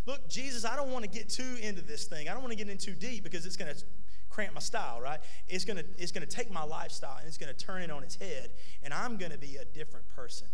Look, 0.06 0.28
Jesus, 0.28 0.64
I 0.64 0.76
don't 0.76 0.92
want 0.92 1.04
to 1.04 1.10
get 1.10 1.28
too 1.28 1.56
into 1.60 1.82
this 1.82 2.04
thing. 2.04 2.28
I 2.28 2.32
don't 2.32 2.40
want 2.40 2.52
to 2.52 2.56
get 2.56 2.68
in 2.68 2.78
too 2.78 2.94
deep 2.94 3.25
because 3.25 3.44
it's 3.44 3.56
going 3.56 3.75
to 3.75 3.82
cramp 4.30 4.54
my 4.54 4.60
style, 4.60 5.00
right? 5.00 5.18
It's 5.48 5.64
going 5.64 5.78
to 5.78 5.84
it's 5.98 6.12
going 6.12 6.26
to 6.26 6.32
take 6.32 6.50
my 6.50 6.62
lifestyle 6.62 7.16
and 7.18 7.26
it's 7.26 7.38
going 7.38 7.52
to 7.52 7.58
turn 7.58 7.82
it 7.82 7.90
on 7.90 8.02
its 8.02 8.14
head 8.14 8.50
and 8.82 8.94
I'm 8.94 9.16
going 9.16 9.32
to 9.32 9.38
be 9.38 9.56
a 9.56 9.64
different 9.64 10.08
person. 10.14 10.46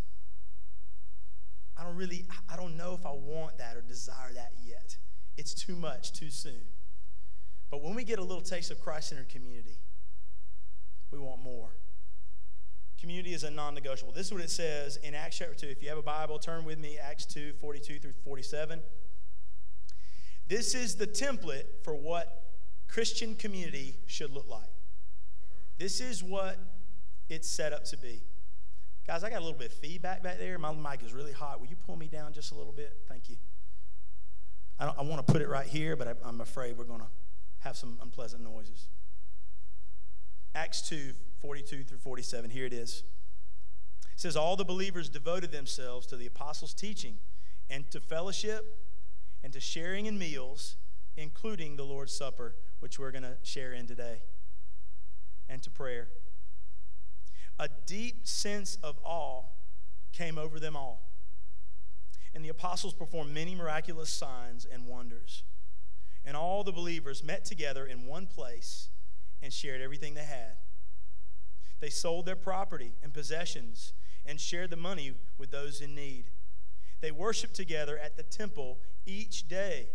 I 1.76 1.85
don't 1.85 1.97
really 1.97 2.25
I 2.50 2.56
don't 2.56 2.76
know 2.76 2.94
if 2.94 3.04
I 3.04 3.12
want 3.12 3.59
that 3.59 3.76
or 3.76 3.82
desire 3.82 4.32
that 4.35 4.52
yet. 4.64 4.97
It's 5.37 5.52
too 5.52 5.76
much 5.76 6.12
too 6.12 6.30
soon. 6.30 6.62
But 7.71 7.82
when 7.82 7.94
we 7.94 8.04
get 8.04 8.18
a 8.18 8.23
little 8.23 8.42
taste 8.42 8.71
of 8.71 8.80
Christ-centered 8.80 9.30
community, 9.30 9.78
we 11.11 11.18
want 11.18 11.42
more. 11.42 11.71
Community 13.00 13.32
is 13.32 13.42
a 13.42 13.50
non-negotiable. 13.50 14.12
This 14.12 14.26
is 14.26 14.32
what 14.32 14.42
it 14.42 14.50
says 14.50 14.99
in 14.99 15.14
Acts 15.14 15.38
chapter 15.38 15.54
2. 15.54 15.66
If 15.66 15.82
you 15.82 15.88
have 15.88 15.99
a 15.99 16.02
Bible, 16.02 16.38
turn 16.38 16.64
with 16.64 16.78
me 16.78 16.99
Acts 17.02 17.25
2, 17.26 17.54
42 17.54 17.99
through 17.99 18.12
47. 18.12 18.80
This 20.52 20.75
is 20.75 20.97
the 20.97 21.06
template 21.06 21.64
for 21.82 21.94
what 21.94 22.42
Christian 22.87 23.35
community 23.35 23.97
should 24.04 24.30
look 24.30 24.50
like. 24.50 24.68
This 25.78 25.99
is 25.99 26.23
what 26.23 26.59
it's 27.30 27.49
set 27.49 27.73
up 27.73 27.85
to 27.85 27.97
be. 27.97 28.21
Guys, 29.06 29.25
I 29.25 29.30
got 29.30 29.38
a 29.38 29.44
little 29.47 29.59
bit 29.59 29.73
of 29.73 29.78
feedback 29.78 30.23
back 30.23 30.37
there. 30.37 30.59
My 30.59 30.75
mic 30.75 31.02
is 31.02 31.14
really 31.14 31.32
hot. 31.32 31.59
Will 31.59 31.68
you 31.68 31.76
pull 31.87 31.97
me 31.97 32.06
down 32.06 32.35
just 32.35 32.52
a 32.52 32.54
little 32.54 32.75
bit? 32.75 32.92
Thank 33.09 33.30
you. 33.30 33.37
I, 34.78 34.92
I 34.99 35.02
want 35.04 35.26
to 35.26 35.32
put 35.32 35.40
it 35.40 35.49
right 35.49 35.66
here, 35.66 35.97
but 35.97 36.06
I, 36.06 36.12
I'm 36.23 36.42
afraid 36.42 36.76
we're 36.76 36.85
going 36.85 37.00
to 37.00 37.09
have 37.61 37.78
some 37.78 37.99
unpleasant 38.02 38.42
noises. 38.42 38.88
Acts 40.54 40.87
2 40.87 41.14
42 41.40 41.82
through 41.82 41.97
47. 41.97 42.50
Here 42.50 42.66
it 42.66 42.75
is. 42.75 43.04
It 44.12 44.21
says, 44.21 44.37
All 44.37 44.56
the 44.56 44.66
believers 44.66 45.09
devoted 45.09 45.50
themselves 45.50 46.06
to 46.09 46.16
the 46.16 46.26
apostles' 46.26 46.75
teaching 46.75 47.16
and 47.71 47.90
to 47.90 48.00
fellowship 48.00 48.78
and 49.42 49.52
to 49.52 49.61
sharing 49.61 50.06
in 50.06 50.18
meals, 50.18 50.76
including 51.16 51.76
the 51.76 51.84
Lord's 51.84 52.14
Supper, 52.14 52.54
which 52.80 52.99
we're 52.99 53.11
going 53.11 53.22
to 53.22 53.37
share 53.42 53.72
in 53.72 53.87
today, 53.87 54.22
and 55.49 55.62
to 55.62 55.70
prayer. 55.70 56.08
A 57.58 57.68
deep 57.87 58.26
sense 58.26 58.78
of 58.82 58.99
awe 59.04 59.44
came 60.12 60.38
over 60.38 60.58
them 60.58 60.76
all. 60.76 61.02
And 62.34 62.44
the 62.44 62.49
apostles 62.49 62.94
performed 62.94 63.34
many 63.34 63.54
miraculous 63.54 64.11
signs 64.11 64.66
and 64.70 64.87
wonders. 64.87 65.42
And 66.25 66.37
all 66.37 66.64
the 66.64 66.72
believers 66.72 67.22
met 67.22 67.44
together 67.44 67.84
in 67.84 68.06
one 68.06 68.26
place 68.26 68.88
and 69.42 69.52
shared 69.52 69.80
everything 69.80 70.14
they 70.14 70.25
had. 70.25 70.56
They 71.80 71.90
sold 71.90 72.26
their 72.26 72.37
property 72.37 72.92
and 73.02 73.12
possessions 73.12 73.92
and 74.25 74.40
shared 74.40 74.70
the 74.70 74.76
money 74.76 75.12
with 75.37 75.50
those 75.50 75.80
in 75.80 75.94
need. 75.94 76.26
They 77.02 77.11
worshiped 77.11 77.54
together 77.54 77.99
at 77.99 78.16
the 78.16 78.23
temple 78.23 78.78
each 79.04 79.49
day, 79.49 79.88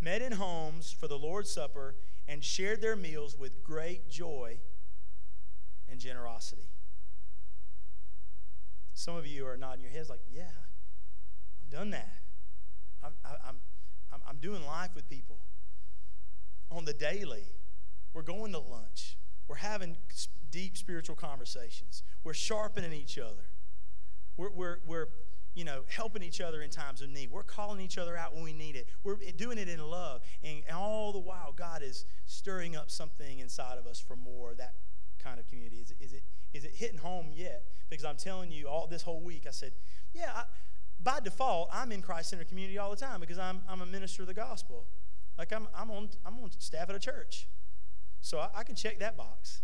met 0.00 0.20
in 0.20 0.32
homes 0.32 0.92
for 0.92 1.08
the 1.08 1.18
Lord's 1.18 1.50
Supper, 1.50 1.96
and 2.28 2.44
shared 2.44 2.82
their 2.82 2.94
meals 2.94 3.36
with 3.36 3.64
great 3.64 4.08
joy 4.10 4.58
and 5.90 5.98
generosity. 5.98 6.68
Some 8.92 9.16
of 9.16 9.26
you 9.26 9.46
are 9.46 9.56
nodding 9.56 9.82
your 9.82 9.90
heads 9.90 10.10
like, 10.10 10.20
yeah, 10.30 10.50
I've 11.62 11.70
done 11.70 11.90
that. 11.90 12.12
I'm, 13.02 13.12
I'm, 13.24 13.56
I'm, 14.12 14.20
I'm 14.28 14.36
doing 14.36 14.64
life 14.66 14.90
with 14.94 15.08
people 15.08 15.38
on 16.70 16.84
the 16.84 16.92
daily. 16.92 17.44
We're 18.12 18.22
going 18.22 18.52
to 18.52 18.58
lunch. 18.58 19.16
We're 19.48 19.56
having 19.56 19.96
deep 20.50 20.76
spiritual 20.76 21.16
conversations. 21.16 22.02
We're 22.22 22.34
sharpening 22.34 22.92
each 22.92 23.18
other. 23.18 23.48
We're, 24.36 24.50
we're, 24.50 24.76
we're 24.86 25.08
you 25.54 25.64
know, 25.64 25.82
helping 25.88 26.22
each 26.22 26.40
other 26.40 26.62
in 26.62 26.70
times 26.70 27.02
of 27.02 27.10
need. 27.10 27.30
We're 27.30 27.42
calling 27.42 27.80
each 27.80 27.98
other 27.98 28.16
out 28.16 28.34
when 28.34 28.42
we 28.42 28.52
need 28.52 28.76
it. 28.76 28.88
We're 29.04 29.16
doing 29.36 29.58
it 29.58 29.68
in 29.68 29.80
love. 29.80 30.22
And, 30.42 30.62
all 30.74 31.12
the 31.12 31.18
while, 31.18 31.52
God 31.52 31.82
is 31.82 32.06
stirring 32.24 32.76
up 32.76 32.90
something 32.90 33.38
inside 33.40 33.78
of 33.78 33.86
us 33.86 34.00
for 34.00 34.16
more 34.16 34.54
that 34.54 34.74
kind 35.22 35.38
of 35.38 35.46
community. 35.48 35.76
Is, 35.76 35.92
is, 36.00 36.12
it, 36.14 36.24
is 36.52 36.64
it 36.64 36.72
hitting 36.74 36.98
home 36.98 37.30
yet? 37.32 37.64
Because 37.90 38.04
I'm 38.04 38.16
telling 38.16 38.50
you, 38.50 38.68
all 38.68 38.86
this 38.86 39.02
whole 39.02 39.20
week, 39.20 39.44
I 39.46 39.50
said, 39.50 39.72
yeah, 40.14 40.30
I, 40.34 40.42
by 41.02 41.20
default, 41.20 41.68
I'm 41.72 41.92
in 41.92 42.00
Christ 42.00 42.30
Center 42.30 42.44
community 42.44 42.78
all 42.78 42.90
the 42.90 42.96
time 42.96 43.20
because 43.20 43.38
I'm, 43.38 43.60
I'm 43.68 43.82
a 43.82 43.86
minister 43.86 44.22
of 44.22 44.28
the 44.28 44.34
gospel. 44.34 44.86
Like 45.36 45.52
I'm, 45.52 45.68
I'm, 45.74 45.90
on, 45.90 46.08
I'm 46.24 46.38
on 46.38 46.50
staff 46.58 46.88
at 46.88 46.94
a 46.94 47.00
church. 47.00 47.48
So 48.20 48.38
I, 48.38 48.48
I 48.56 48.62
can 48.62 48.74
check 48.74 48.98
that 49.00 49.16
box. 49.16 49.60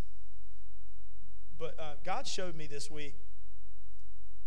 But 1.57 1.75
uh, 1.79 1.93
God 2.05 2.27
showed 2.27 2.55
me 2.55 2.67
this 2.67 2.89
week 2.91 3.15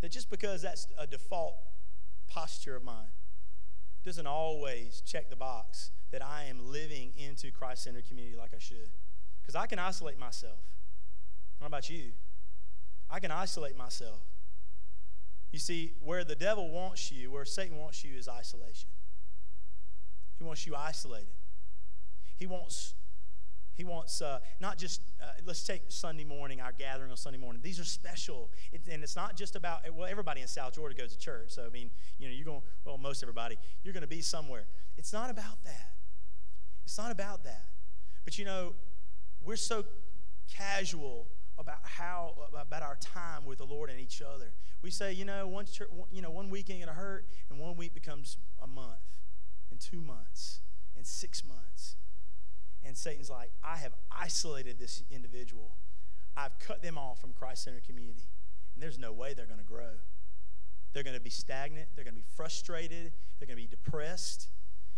that 0.03 0.11
just 0.11 0.31
because 0.31 0.61
that's 0.61 0.87
a 0.99 1.07
default 1.07 1.55
posture 2.29 2.77
of 2.77 2.85
mine 2.85 3.15
doesn't 4.05 4.27
always 4.27 5.01
check 5.07 5.31
the 5.31 5.37
box 5.37 5.93
that 6.11 6.23
I 6.23 6.45
am 6.45 6.59
living 6.71 7.13
into 7.17 7.51
Christ 7.51 7.85
centered 7.85 8.07
community 8.07 8.37
like 8.37 8.51
I 8.55 8.59
should. 8.59 8.91
Because 9.41 9.55
I 9.55 9.67
can 9.67 9.79
isolate 9.79 10.19
myself. 10.19 10.59
What 11.59 11.69
about 11.69 11.89
you? 11.89 12.11
I 13.09 13.21
can 13.21 13.31
isolate 13.31 13.77
myself. 13.77 14.21
You 15.53 15.59
see, 15.59 15.93
where 16.01 16.25
the 16.25 16.35
devil 16.35 16.71
wants 16.71 17.13
you, 17.13 17.31
where 17.31 17.45
Satan 17.45 17.77
wants 17.77 18.05
you, 18.05 18.17
is 18.17 18.29
isolation. 18.29 18.91
He 20.39 20.45
wants 20.45 20.67
you 20.67 20.75
isolated. 20.75 21.29
He 22.37 22.47
wants 22.47 22.95
he 23.75 23.85
wants 23.85 24.21
uh, 24.21 24.39
not 24.61 24.77
just, 24.77 25.01
uh, 25.23 25.27
let's 25.47 25.63
take 25.65 25.83
Sunday 25.89 26.25
morning, 26.25 26.61
our 26.61 26.73
gathering 26.73 27.11
on 27.11 27.17
Sunday 27.17 27.39
morning. 27.39 27.63
These 27.63 27.81
are 27.81 27.85
special. 27.85 28.51
It, 28.71 28.83
and 28.91 29.03
it's 29.03 29.17
not 29.17 29.37
just 29.37 29.57
about, 29.57 29.81
well, 29.95 30.07
everybody 30.07 30.43
in 30.43 30.49
South 30.49 30.75
Georgia 30.75 30.95
goes 30.95 31.13
to 31.13 31.19
church. 31.19 31.51
So, 31.51 31.65
I 31.65 31.71
mean, 31.71 31.91
you 32.19 32.29
know, 32.29 32.35
you're 32.35 32.45
going, 32.45 32.63
well, 32.85 32.99
most 32.99 33.23
everybody, 33.23 33.57
you're 33.83 33.95
going 33.95 34.03
to 34.03 34.09
be 34.09 34.21
somewhere. 34.21 34.65
It's 34.97 35.13
not 35.13 35.31
about 35.31 35.65
that. 35.65 35.93
It's 36.85 36.99
not 36.99 37.11
about 37.11 37.45
that. 37.45 37.65
But, 38.25 38.39
you 38.39 38.45
know, 38.45 38.75
we're 39.43 39.57
so 39.57 39.85
casual 40.53 41.29
about 41.59 41.79
how, 41.83 42.35
about 42.59 42.83
our 42.83 42.97
time 42.97 43.47
with 43.47 43.59
the 43.59 43.65
Lord 43.67 43.89
and 43.89 43.99
each 43.99 44.21
other. 44.21 44.53
We 44.83 44.91
say, 44.91 45.13
you 45.13 45.25
know, 45.25 45.49
one, 45.49 45.65
church, 45.65 45.89
you 46.11 46.21
know, 46.21 46.31
one 46.31 46.51
week 46.51 46.69
ain't 46.71 46.87
to 46.87 46.93
hurt, 46.93 47.25
and 47.49 47.59
one 47.59 47.77
week 47.77 47.95
becomes 47.95 48.37
a 48.63 48.67
month, 48.67 49.19
and 49.71 49.81
two 49.81 50.01
months, 50.01 50.61
and 50.97 51.07
six 51.07 51.45
months 51.45 51.97
and 52.85 52.97
Satan's 52.97 53.31
like, 53.31 53.51
I 53.63 53.77
have 53.77 53.93
isolated 54.11 54.79
this 54.79 55.03
individual. 55.11 55.73
I've 56.37 56.59
cut 56.59 56.83
them 56.83 56.99
off 56.99 57.21
from 57.21 57.33
Christ 57.33 57.65
centered 57.65 57.85
community. 57.85 58.29
And 58.75 58.83
there's 58.83 58.99
no 58.99 59.13
way 59.13 59.35
they're 59.35 59.47
going 59.47 59.61
to 59.61 59.65
grow. 59.65 60.01
They're 60.93 61.03
going 61.03 61.17
to 61.17 61.23
be 61.23 61.31
stagnant. 61.31 61.89
They're 61.95 62.05
going 62.05 62.15
to 62.15 62.21
be 62.21 62.27
frustrated. 62.37 63.13
They're 63.39 63.47
going 63.47 63.57
to 63.57 63.63
be 63.63 63.69
depressed. 63.69 64.49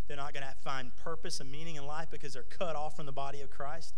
They're 0.06 0.16
not 0.16 0.34
going 0.34 0.44
to 0.44 0.54
find 0.62 0.94
purpose 0.96 1.40
and 1.40 1.50
meaning 1.50 1.76
in 1.76 1.86
life 1.86 2.08
because 2.10 2.34
they're 2.34 2.42
cut 2.42 2.76
off 2.76 2.96
from 2.96 3.06
the 3.06 3.12
body 3.12 3.40
of 3.40 3.50
Christ. 3.50 3.94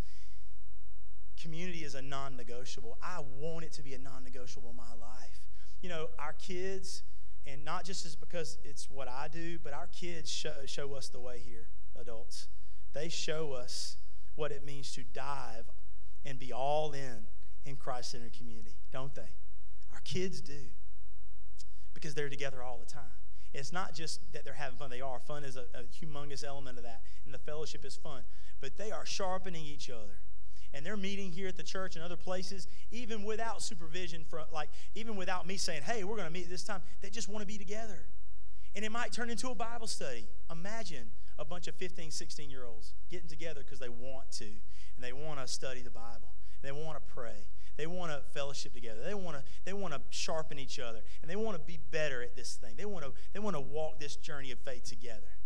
Community 1.40 1.84
is 1.84 1.94
a 1.94 2.02
non 2.02 2.36
negotiable. 2.36 2.96
I 3.02 3.20
want 3.38 3.64
it 3.64 3.72
to 3.72 3.82
be 3.82 3.94
a 3.94 3.98
non 3.98 4.24
negotiable 4.24 4.70
in 4.70 4.76
my 4.76 4.94
life. 5.00 5.40
You 5.82 5.88
know, 5.88 6.08
our 6.18 6.32
kids, 6.32 7.02
and 7.46 7.64
not 7.64 7.84
just 7.84 8.18
because 8.20 8.58
it's 8.64 8.90
what 8.90 9.08
I 9.08 9.28
do, 9.28 9.58
but 9.62 9.72
our 9.72 9.88
kids 9.88 10.30
show, 10.30 10.54
show 10.66 10.94
us 10.94 11.08
the 11.08 11.20
way 11.20 11.40
here, 11.44 11.66
adults. 12.00 12.48
They 12.96 13.10
show 13.10 13.52
us 13.52 13.98
what 14.36 14.52
it 14.52 14.64
means 14.64 14.92
to 14.94 15.02
dive 15.12 15.66
and 16.24 16.38
be 16.38 16.50
all 16.50 16.92
in 16.92 17.26
in 17.66 17.76
Christ 17.76 18.12
centered 18.12 18.32
community, 18.32 18.74
don't 18.90 19.14
they? 19.14 19.28
Our 19.92 20.00
kids 20.02 20.40
do 20.40 20.70
because 21.92 22.14
they're 22.14 22.30
together 22.30 22.62
all 22.62 22.78
the 22.78 22.90
time. 22.90 23.02
It's 23.52 23.70
not 23.70 23.94
just 23.94 24.20
that 24.32 24.46
they're 24.46 24.54
having 24.54 24.78
fun, 24.78 24.88
they 24.88 25.02
are. 25.02 25.20
Fun 25.20 25.44
is 25.44 25.56
a, 25.56 25.66
a 25.74 25.82
humongous 25.82 26.42
element 26.42 26.78
of 26.78 26.84
that, 26.84 27.02
and 27.26 27.34
the 27.34 27.38
fellowship 27.38 27.84
is 27.84 27.96
fun. 27.96 28.22
But 28.62 28.78
they 28.78 28.90
are 28.92 29.04
sharpening 29.04 29.66
each 29.66 29.90
other 29.90 30.20
and 30.72 30.84
they're 30.84 30.96
meeting 30.96 31.30
here 31.30 31.48
at 31.48 31.56
the 31.56 31.62
church 31.62 31.96
and 31.96 32.04
other 32.04 32.16
places, 32.16 32.66
even 32.90 33.24
without 33.24 33.62
supervision, 33.62 34.24
from 34.24 34.44
like 34.52 34.70
even 34.94 35.16
without 35.16 35.46
me 35.46 35.58
saying, 35.58 35.82
"Hey, 35.82 36.02
we're 36.02 36.16
going 36.16 36.28
to 36.28 36.32
meet 36.32 36.48
this 36.48 36.64
time." 36.64 36.80
They 37.02 37.10
just 37.10 37.28
want 37.28 37.42
to 37.42 37.46
be 37.46 37.58
together, 37.58 38.06
and 38.74 38.86
it 38.86 38.90
might 38.90 39.12
turn 39.12 39.28
into 39.28 39.50
a 39.50 39.54
Bible 39.54 39.86
study. 39.86 40.26
Imagine 40.50 41.10
a 41.38 41.44
bunch 41.44 41.68
of 41.68 41.74
15, 41.74 42.10
16 42.10 42.50
year 42.50 42.64
olds 42.64 42.94
getting 43.10 43.28
together 43.28 43.60
because 43.60 43.78
they 43.78 43.88
want 43.88 44.30
to, 44.32 44.44
and 44.44 45.00
they 45.00 45.12
want 45.12 45.40
to 45.40 45.46
study 45.46 45.82
the 45.82 45.90
Bible, 45.90 46.32
they 46.62 46.72
want 46.72 46.96
to 46.96 47.14
pray, 47.14 47.46
they 47.76 47.86
want 47.86 48.10
to 48.10 48.22
fellowship 48.32 48.72
together, 48.72 49.02
they 49.04 49.14
want 49.14 49.36
to 49.36 49.44
they 49.64 49.72
want 49.72 49.92
to 49.94 50.00
sharpen 50.10 50.58
each 50.58 50.78
other, 50.78 51.00
and 51.22 51.30
they 51.30 51.36
want 51.36 51.56
to 51.56 51.62
be 51.64 51.78
better 51.90 52.22
at 52.22 52.34
this 52.36 52.54
thing. 52.54 52.74
They 52.76 52.86
want 52.86 53.04
to 53.04 53.12
they 53.32 53.38
want 53.38 53.56
to 53.56 53.60
walk 53.60 54.00
this 54.00 54.16
journey 54.16 54.50
of 54.50 54.58
faith 54.60 54.84
together. 54.84 55.36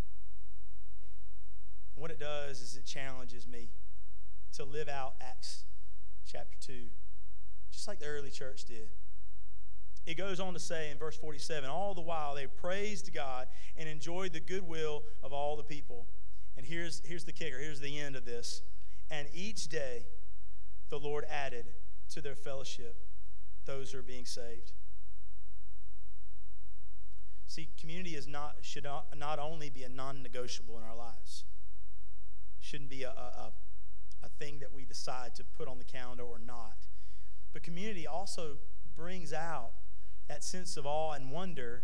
And 1.95 2.03
what 2.03 2.11
it 2.11 2.21
does 2.21 2.61
is 2.61 2.77
it 2.77 2.85
challenges 2.85 3.47
me 3.47 3.71
to 4.53 4.65
live 4.65 4.89
out 4.89 5.15
Acts 5.21 5.65
chapter 6.27 6.57
2, 6.61 6.87
just 7.73 7.89
like 7.89 7.99
the 7.99 8.07
early 8.07 8.31
church 8.31 8.65
did. 8.65 8.91
It 10.07 10.17
goes 10.17 10.41
on 10.41 10.55
to 10.55 10.61
say 10.61 10.91
in 10.91 10.99
verse 10.99 11.17
47 11.17 11.69
all 11.69 11.95
the 11.95 12.01
while 12.01 12.35
they 12.35 12.47
praised 12.47 13.13
God 13.13 13.47
and 13.77 13.89
enjoyed 13.89 14.33
the 14.33 14.41
goodwill 14.41 15.03
of 15.23 15.33
all 15.33 15.57
the 15.57 15.63
people. 15.63 16.07
And 16.57 16.67
here's, 16.67 17.03
here's 17.05 17.25
the 17.25 17.33
kicker 17.33 17.59
here's 17.59 17.81
the 17.81 17.99
end 17.99 18.17
of 18.17 18.25
this. 18.25 18.63
And 19.11 19.29
each 19.35 19.69
day 19.69 20.07
the 20.89 20.99
Lord 20.99 21.25
added 21.31 21.67
to 22.11 22.21
their 22.21 22.35
fellowship 22.35 22.97
those 23.67 23.93
who 23.93 23.99
are 23.99 24.03
being 24.03 24.25
saved. 24.25 24.73
See, 27.47 27.69
community 27.81 28.15
is 28.15 28.29
not, 28.29 28.57
should 28.63 28.85
not, 28.85 29.07
not 29.17 29.39
only 29.39 29.71
be 29.71 29.83
a 29.83 29.89
non 29.89 30.23
negotiable 30.23 30.79
in 30.79 30.85
our 30.85 30.97
lives, 30.97 31.45
shouldn't 32.61 32.91
be 32.91 33.03
a, 33.03 33.11
a, 33.11 33.53
a 34.23 34.29
thing 34.39 34.59
that 34.61 34.73
we 34.73 34.85
decide 34.85 35.35
to 35.35 35.45
put 35.45 35.67
on 35.67 35.79
the 35.79 35.85
calendar 35.85 36.23
or 36.23 36.39
not. 36.39 36.87
But 37.53 37.63
community 37.63 38.07
also 38.07 38.59
brings 38.95 39.33
out 39.33 39.73
that 40.31 40.45
sense 40.45 40.77
of 40.77 40.87
awe 40.87 41.11
and 41.11 41.29
wonder 41.33 41.83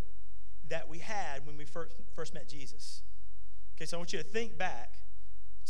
that 0.69 0.89
we 0.89 1.01
had 1.01 1.45
when 1.45 1.57
we 1.57 1.65
first, 1.65 1.97
first 2.15 2.33
met 2.33 2.49
Jesus. 2.49 3.03
Okay, 3.77 3.87
so 3.87 3.97
I 3.97 3.99
want 3.99 4.13
you 4.13 4.21
to 4.21 4.25
think 4.25 4.57
back 4.57 4.95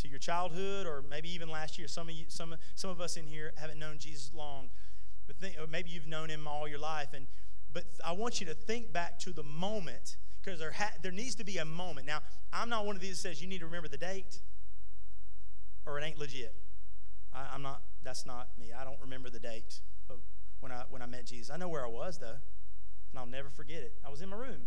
to 0.03 0.09
your 0.09 0.19
childhood 0.19 0.87
or 0.87 1.03
maybe 1.09 1.33
even 1.35 1.51
last 1.51 1.79
year. 1.79 1.89
Some 1.89 2.11
of, 2.11 2.15
you, 2.15 2.27
some, 2.29 2.55
some 2.75 2.91
of 2.91 3.01
us 3.01 3.17
in 3.17 3.27
here 3.27 3.53
haven't 3.57 3.79
known 3.79 3.97
Jesus 3.99 4.31
long, 4.35 4.69
but 5.27 5.37
think, 5.39 5.57
maybe 5.71 5.89
you've 5.89 6.07
known 6.07 6.29
him 6.29 6.47
all 6.47 6.69
your 6.69 6.79
life. 6.79 7.09
And, 7.15 7.27
but 7.73 7.85
I 8.05 8.13
want 8.13 8.41
you 8.41 8.47
to 8.47 8.55
think 8.55 8.93
back 8.93 9.19
to 9.21 9.33
the 9.33 9.43
moment 9.43 10.19
because 10.45 10.61
there, 10.61 10.73
ha- 10.73 10.93
there 11.03 11.13
needs 11.13 11.35
to 11.37 11.45
be 11.45 11.57
a 11.57 11.65
moment. 11.65 12.07
Now, 12.07 12.19
I'm 12.53 12.69
not 12.69 12.85
one 12.85 12.95
of 12.95 13.01
these 13.01 13.23
that 13.23 13.29
says 13.31 13.41
you 13.41 13.49
need 13.49 13.61
to 13.61 13.67
remember 13.67 13.89
the 13.89 13.97
date 13.97 14.43
or 15.87 15.99
it 15.99 16.05
ain't 16.05 16.19
legit. 16.19 16.55
I, 17.33 17.47
I'm 17.55 17.63
not, 17.63 17.81
that's 18.05 18.27
not 18.27 18.49
me. 18.61 18.73
I 18.79 18.85
don't 18.85 19.01
remember 19.01 19.31
the 19.31 19.41
date 19.41 19.81
of 20.11 20.17
when 20.61 20.73
I, 20.73 20.83
when 20.91 21.01
I 21.01 21.07
met 21.07 21.25
Jesus. 21.25 21.51
I 21.51 21.57
know 21.57 21.69
where 21.69 21.83
I 21.83 21.89
was, 21.89 22.19
though, 22.19 22.37
and 23.17 23.21
I'll 23.23 23.27
never 23.27 23.49
forget 23.49 23.79
it. 23.79 23.95
I 24.05 24.11
was 24.11 24.21
in 24.21 24.29
my 24.29 24.37
room. 24.37 24.67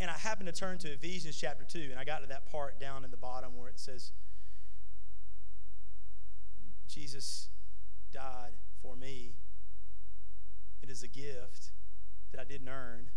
And 0.00 0.10
I 0.10 0.14
happened 0.14 0.48
to 0.48 0.52
turn 0.52 0.78
to 0.78 0.88
Ephesians 0.88 1.36
chapter 1.40 1.62
2, 1.62 1.90
and 1.92 1.98
I 1.98 2.02
got 2.02 2.22
to 2.22 2.26
that 2.26 2.50
part 2.50 2.80
down 2.80 3.04
in 3.04 3.12
the 3.12 3.16
bottom 3.16 3.56
where 3.56 3.68
it 3.68 3.78
says, 3.78 4.10
Jesus 6.88 7.50
died 8.12 8.54
for 8.82 8.96
me. 8.96 9.36
It 10.82 10.90
is 10.90 11.04
a 11.04 11.08
gift 11.08 11.70
that 12.32 12.40
I 12.40 12.44
didn't 12.44 12.68
earn. 12.68 13.10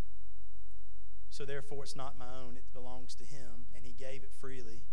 So 1.32 1.44
therefore, 1.44 1.84
it's 1.84 1.96
not 1.96 2.20
my 2.20 2.26
own, 2.26 2.56
it 2.56 2.72
belongs 2.74 3.16
to 3.16 3.24
Him, 3.24 3.66
and 3.76 3.84
He 3.84 3.94
gave 3.94 4.22
it 4.22 4.32
freely. 4.32 4.84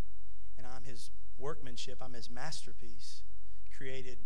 And 0.57 0.67
I'm 0.67 0.85
His 0.85 1.11
workmanship, 1.37 1.99
I'm 2.01 2.15
His 2.15 2.31
masterpiece, 2.31 3.21
created 3.77 4.17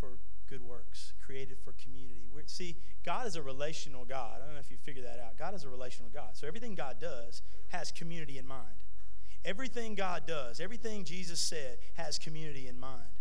for 0.00 0.16
good 0.52 0.62
works, 0.62 1.14
created 1.24 1.56
for 1.64 1.72
community. 1.82 2.28
We're, 2.32 2.42
see, 2.44 2.76
God 3.06 3.26
is 3.26 3.36
a 3.36 3.42
relational 3.42 4.04
God. 4.04 4.42
I 4.42 4.44
don't 4.44 4.52
know 4.52 4.60
if 4.60 4.70
you 4.70 4.76
figure 4.76 5.02
that 5.02 5.18
out. 5.18 5.38
God 5.38 5.54
is 5.54 5.64
a 5.64 5.70
relational 5.70 6.10
God. 6.12 6.30
So 6.34 6.46
everything 6.46 6.74
God 6.74 6.96
does 7.00 7.40
has 7.68 7.90
community 7.90 8.36
in 8.36 8.46
mind. 8.46 8.84
Everything 9.46 9.94
God 9.94 10.24
does, 10.26 10.60
everything 10.60 11.04
Jesus 11.04 11.40
said 11.40 11.78
has 11.94 12.18
community 12.18 12.68
in 12.68 12.78
mind. 12.78 13.16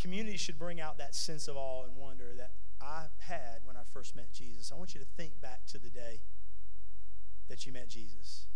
Community 0.00 0.36
should 0.36 0.58
bring 0.58 0.80
out 0.80 0.98
that 0.98 1.14
sense 1.14 1.46
of 1.46 1.56
awe 1.56 1.84
and 1.84 1.96
wonder 1.96 2.34
that 2.36 2.50
I 2.80 3.04
had 3.20 3.60
when 3.64 3.76
I 3.76 3.82
first 3.92 4.16
met 4.16 4.32
Jesus. 4.32 4.72
I 4.72 4.74
want 4.74 4.94
you 4.94 5.00
to 5.00 5.06
think 5.16 5.40
back 5.40 5.64
to 5.68 5.78
the 5.78 5.90
day 5.90 6.22
that 7.48 7.66
you 7.66 7.72
met 7.72 7.88
Jesus. 7.88 8.46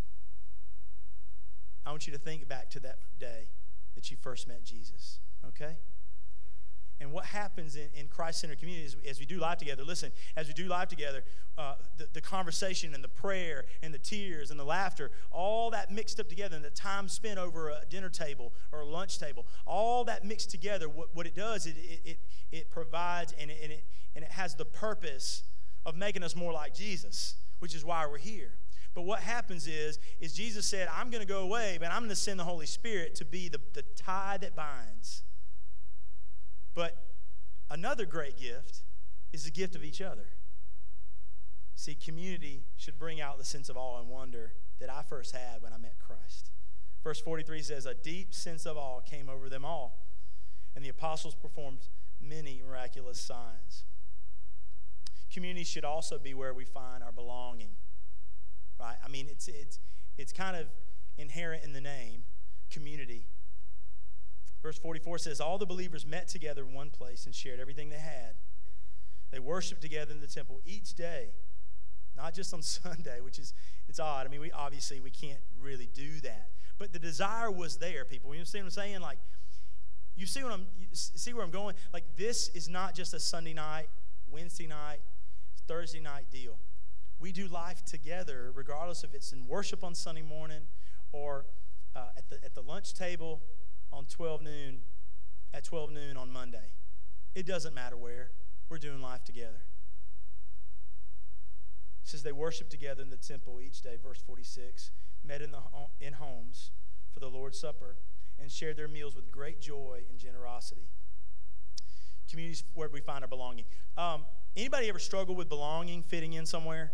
I 1.87 1.90
want 1.90 2.09
you 2.09 2.12
to 2.12 2.18
think 2.18 2.49
back 2.49 2.68
to 2.70 2.81
that 2.81 2.99
day 3.20 3.51
that 3.94 4.11
you 4.11 4.16
first 4.20 4.49
met 4.49 4.64
Jesus, 4.64 5.20
okay? 5.46 5.77
And 7.00 7.12
what 7.12 7.26
happens 7.26 7.76
in, 7.76 7.88
in 7.94 8.09
Christ 8.09 8.40
centered 8.40 8.59
communities 8.59 8.96
as 9.09 9.20
we 9.20 9.26
do 9.26 9.38
life 9.38 9.59
together, 9.59 9.85
listen, 9.85 10.12
as 10.35 10.48
we 10.48 10.54
do 10.54 10.64
life 10.64 10.88
together, 10.88 11.24
uh, 11.59 11.74
the, 11.98 12.09
the 12.14 12.20
conversation 12.20 12.94
and 12.94 13.04
the 13.04 13.09
prayer 13.09 13.66
and 13.82 13.92
the 13.92 13.98
tears 13.98 14.50
and 14.50 14.59
the 14.59 14.64
laughter, 14.64 15.11
all 15.30 15.70
that 15.70 15.92
mixed 15.92 16.18
up 16.18 16.28
together, 16.28 16.56
and 16.56 16.64
the 16.64 16.70
time 16.70 17.09
spent 17.09 17.38
over 17.38 17.68
a 17.68 17.80
dinner 17.90 18.09
table 18.09 18.52
or 18.72 18.80
a 18.80 18.87
lunch 18.87 19.18
table, 19.18 19.46
all 19.66 20.04
that 20.04 20.24
mixed 20.24 20.50
together, 20.50 20.88
what, 20.88 21.14
what 21.14 21.26
it 21.26 21.35
does, 21.35 21.66
it, 21.66 21.76
it, 21.76 22.00
it, 22.04 22.18
it 22.50 22.70
provides 22.70 23.35
and 23.38 23.50
it, 23.50 23.59
and, 23.62 23.72
it, 23.72 23.85
and 24.14 24.24
it 24.24 24.30
has 24.30 24.54
the 24.54 24.64
purpose 24.64 25.42
of 25.85 25.96
making 25.96 26.22
us 26.22 26.35
more 26.35 26.52
like 26.52 26.74
Jesus, 26.74 27.37
which 27.59 27.74
is 27.74 27.85
why 27.85 28.06
we're 28.06 28.16
here. 28.16 28.52
But 28.94 29.02
what 29.02 29.20
happens 29.20 29.66
is, 29.66 29.98
is 30.20 30.32
Jesus 30.32 30.64
said, 30.64 30.88
I'm 30.96 31.11
going 31.11 31.20
to 31.20 31.28
go 31.28 31.40
away, 31.40 31.76
but 31.78 31.90
I'm 31.90 31.98
going 31.98 32.09
to 32.09 32.16
send 32.16 32.40
the 32.40 32.44
Holy 32.44 32.64
Spirit 32.64 33.14
to 33.16 33.26
be 33.26 33.50
the, 33.50 33.61
the 33.74 33.82
tie 33.94 34.38
that 34.38 34.56
binds 34.56 35.22
but 36.76 36.94
another 37.70 38.04
great 38.04 38.38
gift 38.38 38.82
is 39.32 39.44
the 39.44 39.50
gift 39.50 39.74
of 39.74 39.82
each 39.82 40.00
other. 40.00 40.28
See, 41.74 41.94
community 41.94 42.66
should 42.76 42.98
bring 42.98 43.20
out 43.20 43.38
the 43.38 43.44
sense 43.44 43.68
of 43.68 43.76
awe 43.76 43.98
and 43.98 44.08
wonder 44.08 44.52
that 44.78 44.90
I 44.90 45.02
first 45.02 45.34
had 45.34 45.62
when 45.62 45.72
I 45.72 45.78
met 45.78 45.94
Christ. 45.98 46.50
Verse 47.02 47.20
43 47.20 47.62
says, 47.62 47.86
A 47.86 47.94
deep 47.94 48.34
sense 48.34 48.66
of 48.66 48.76
awe 48.76 49.00
came 49.00 49.28
over 49.28 49.48
them 49.48 49.64
all, 49.64 50.06
and 50.74 50.84
the 50.84 50.90
apostles 50.90 51.34
performed 51.34 51.88
many 52.20 52.62
miraculous 52.66 53.20
signs. 53.20 53.84
Community 55.32 55.64
should 55.64 55.84
also 55.84 56.18
be 56.18 56.34
where 56.34 56.52
we 56.52 56.64
find 56.64 57.02
our 57.02 57.12
belonging, 57.12 57.70
right? 58.78 58.96
I 59.04 59.08
mean, 59.08 59.28
it's, 59.30 59.48
it's, 59.48 59.78
it's 60.18 60.32
kind 60.32 60.56
of 60.56 60.66
inherent 61.16 61.64
in 61.64 61.72
the 61.72 61.80
name, 61.80 62.24
community. 62.70 63.26
Verse 64.66 64.79
44 64.79 65.18
says, 65.18 65.40
All 65.40 65.59
the 65.59 65.66
believers 65.66 66.05
met 66.05 66.26
together 66.26 66.62
in 66.62 66.72
one 66.72 66.90
place 66.90 67.24
and 67.24 67.33
shared 67.33 67.61
everything 67.61 67.88
they 67.88 68.00
had. 68.00 68.35
They 69.31 69.38
worshiped 69.38 69.81
together 69.81 70.11
in 70.11 70.20
the 70.20 70.26
temple 70.26 70.61
each 70.66 70.94
day, 70.94 71.29
not 72.16 72.35
just 72.35 72.52
on 72.52 72.62
Sunday, 72.62 73.20
which 73.20 73.38
is 73.38 73.55
it's 73.88 74.00
odd. 74.00 74.26
I 74.26 74.29
mean, 74.29 74.40
we 74.40 74.50
obviously 74.50 74.98
we 74.98 75.11
can't 75.11 75.38
really 75.62 75.88
do 75.94 76.18
that. 76.22 76.48
But 76.79 76.92
the 76.92 76.98
desire 76.98 77.48
was 77.48 77.76
there, 77.76 78.05
people. 78.05 78.35
You 78.35 78.44
see 78.44 78.59
what 78.59 78.64
I'm 78.64 78.70
saying? 78.70 79.00
Like, 79.02 79.18
you 80.16 80.26
see 80.26 80.42
what 80.42 80.52
I'm 80.52 80.66
see 80.92 81.33
where 81.33 81.44
I'm 81.44 81.52
going? 81.52 81.76
Like, 81.92 82.16
this 82.16 82.48
is 82.48 82.68
not 82.68 82.92
just 82.92 83.14
a 83.14 83.20
Sunday 83.20 83.55
night, 83.55 83.87
Wednesday 84.29 84.66
night, 84.66 84.98
Thursday 85.68 86.00
night 86.00 86.24
deal. 86.33 86.57
We 87.20 87.31
do 87.31 87.46
life 87.46 87.85
together, 87.85 88.50
regardless 88.52 89.05
if 89.05 89.14
it's 89.14 89.31
in 89.31 89.46
worship 89.46 89.85
on 89.85 89.94
Sunday 89.94 90.22
morning 90.22 90.62
or 91.12 91.46
uh, 91.94 92.09
at 92.16 92.29
the 92.29 92.44
at 92.44 92.57
the 92.57 92.62
lunch 92.62 92.94
table 92.94 93.42
on 93.92 94.05
12 94.07 94.42
noon, 94.42 94.81
at 95.55 95.64
12 95.64 95.90
noon 95.90 96.16
on 96.16 96.33
Monday. 96.33 96.72
It 97.35 97.46
doesn't 97.46 97.75
matter 97.75 97.96
where. 97.96 98.31
We're 98.68 98.79
doing 98.79 99.01
life 99.01 99.25
together. 99.25 99.64
It 102.03 102.09
says 102.09 102.22
they 102.22 102.33
worshiped 102.33 102.70
together 102.70 103.03
in 103.03 103.11
the 103.11 103.16
temple 103.16 103.61
each 103.61 103.83
day, 103.83 103.96
verse 104.03 104.20
46, 104.25 104.90
met 105.25 105.42
in, 105.42 105.51
the, 105.53 105.59
in 106.01 106.14
homes 106.14 106.70
for 107.12 107.20
the 107.20 107.29
Lord's 107.29 107.59
Supper, 107.59 107.96
and 108.38 108.51
shared 108.51 108.77
their 108.77 108.88
meals 108.88 109.14
with 109.14 109.31
great 109.31 109.61
joy 109.61 110.03
and 110.11 110.18
generosity. 110.18 110.90
Communities 112.29 112.64
where 112.75 112.88
we 112.88 113.01
find 113.01 113.22
our 113.22 113.29
belonging. 113.29 113.64
Um, 113.96 114.25
anybody 114.57 114.88
ever 114.88 114.99
struggle 114.99 115.35
with 115.35 115.49
belonging, 115.49 116.03
fitting 116.03 116.35
in 116.35 116.44
somewhere? 116.44 116.92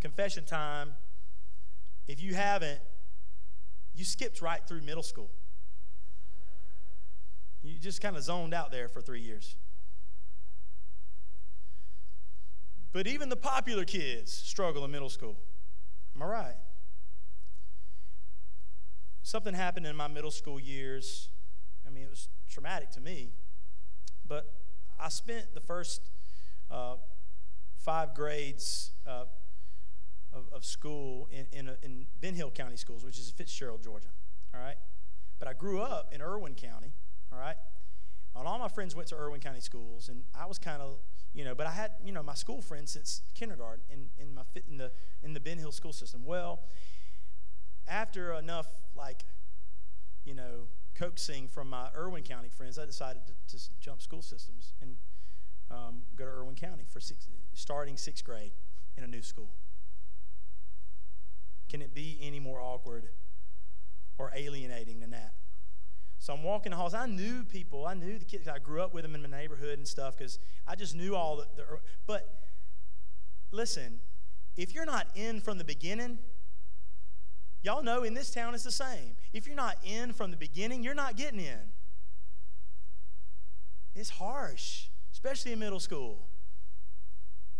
Confession 0.00 0.44
time. 0.44 0.94
If 2.08 2.20
you 2.20 2.34
haven't, 2.34 2.80
you 3.94 4.04
skipped 4.04 4.40
right 4.42 4.60
through 4.66 4.82
middle 4.82 5.02
school. 5.02 5.30
You 7.62 7.78
just 7.78 8.00
kind 8.00 8.16
of 8.16 8.22
zoned 8.22 8.54
out 8.54 8.70
there 8.70 8.88
for 8.88 9.00
three 9.02 9.20
years. 9.20 9.56
But 12.92 13.06
even 13.06 13.28
the 13.28 13.36
popular 13.36 13.84
kids 13.84 14.32
struggle 14.32 14.84
in 14.84 14.90
middle 14.90 15.10
school. 15.10 15.36
Am 16.16 16.22
I 16.22 16.26
right? 16.26 16.56
Something 19.22 19.54
happened 19.54 19.86
in 19.86 19.94
my 19.94 20.08
middle 20.08 20.30
school 20.30 20.58
years. 20.58 21.28
I 21.86 21.90
mean, 21.90 22.04
it 22.04 22.10
was 22.10 22.28
traumatic 22.50 22.90
to 22.92 23.00
me. 23.00 23.30
But 24.26 24.52
I 24.98 25.08
spent 25.08 25.54
the 25.54 25.60
first 25.60 26.10
uh, 26.70 26.94
five 27.76 28.14
grades 28.14 28.90
uh, 29.06 29.24
of, 30.32 30.46
of 30.52 30.64
school 30.64 31.28
in, 31.30 31.46
in, 31.52 31.70
in 31.82 32.06
Ben 32.20 32.34
Hill 32.34 32.50
County 32.50 32.76
Schools, 32.76 33.04
which 33.04 33.18
is 33.18 33.30
Fitzgerald, 33.30 33.82
Georgia. 33.82 34.08
All 34.54 34.60
right? 34.60 34.76
But 35.38 35.48
I 35.48 35.52
grew 35.52 35.80
up 35.80 36.12
in 36.12 36.20
Irwin 36.22 36.54
County. 36.54 36.92
All 37.32 37.38
right? 37.38 37.56
And 38.36 38.46
all 38.46 38.58
my 38.58 38.68
friends 38.68 38.94
went 38.94 39.08
to 39.08 39.16
Irwin 39.16 39.40
County 39.40 39.60
schools, 39.60 40.08
and 40.08 40.22
I 40.34 40.46
was 40.46 40.58
kind 40.58 40.80
of, 40.80 40.98
you 41.34 41.44
know, 41.44 41.54
but 41.54 41.66
I 41.66 41.72
had, 41.72 41.92
you 42.04 42.12
know, 42.12 42.22
my 42.22 42.34
school 42.34 42.62
friends 42.62 42.92
since 42.92 43.22
kindergarten 43.34 43.82
in, 43.90 44.08
in, 44.18 44.34
my, 44.34 44.42
in, 44.68 44.78
the, 44.78 44.92
in 45.22 45.34
the 45.34 45.40
Ben 45.40 45.58
Hill 45.58 45.72
school 45.72 45.92
system. 45.92 46.24
Well, 46.24 46.60
after 47.88 48.32
enough, 48.34 48.68
like, 48.96 49.24
you 50.24 50.34
know, 50.34 50.68
coaxing 50.94 51.48
from 51.48 51.70
my 51.70 51.88
Irwin 51.96 52.22
County 52.22 52.48
friends, 52.48 52.78
I 52.78 52.86
decided 52.86 53.22
to, 53.26 53.56
to 53.56 53.64
jump 53.80 54.00
school 54.00 54.22
systems 54.22 54.74
and 54.80 54.96
um, 55.70 56.02
go 56.16 56.24
to 56.24 56.30
Irwin 56.30 56.54
County 56.54 56.84
for 56.88 57.00
six, 57.00 57.26
starting 57.52 57.96
sixth 57.96 58.24
grade 58.24 58.52
in 58.96 59.04
a 59.04 59.08
new 59.08 59.22
school. 59.22 59.50
Can 61.70 61.80
it 61.80 61.94
be 61.94 62.18
any 62.20 62.40
more 62.40 62.60
awkward 62.60 63.08
or 64.18 64.30
alienating 64.34 65.00
than 65.00 65.12
that? 65.12 65.32
So 66.18 66.34
I'm 66.34 66.42
walking 66.42 66.70
the 66.70 66.76
halls. 66.76 66.92
I 66.92 67.06
knew 67.06 67.44
people. 67.44 67.86
I 67.86 67.94
knew 67.94 68.18
the 68.18 68.26
kids. 68.26 68.46
I 68.46 68.58
grew 68.58 68.82
up 68.82 68.92
with 68.92 69.04
them 69.04 69.14
in 69.14 69.22
my 69.22 69.28
neighborhood 69.28 69.78
and 69.78 69.88
stuff 69.88 70.18
because 70.18 70.38
I 70.66 70.74
just 70.74 70.94
knew 70.94 71.14
all 71.14 71.36
the, 71.36 71.46
the. 71.56 71.64
But 72.06 72.28
listen, 73.52 74.00
if 74.58 74.74
you're 74.74 74.84
not 74.84 75.06
in 75.14 75.40
from 75.40 75.56
the 75.56 75.64
beginning, 75.64 76.18
Y'all 77.62 77.82
know 77.82 78.04
in 78.04 78.14
this 78.14 78.30
town 78.30 78.54
it's 78.54 78.64
the 78.64 78.72
same. 78.72 79.16
If 79.32 79.46
you're 79.46 79.56
not 79.56 79.76
in 79.84 80.12
from 80.12 80.30
the 80.30 80.36
beginning, 80.36 80.82
you're 80.82 80.94
not 80.94 81.16
getting 81.16 81.40
in. 81.40 81.58
It's 83.94 84.10
harsh, 84.10 84.86
especially 85.12 85.52
in 85.52 85.58
middle 85.58 85.80
school. 85.80 86.26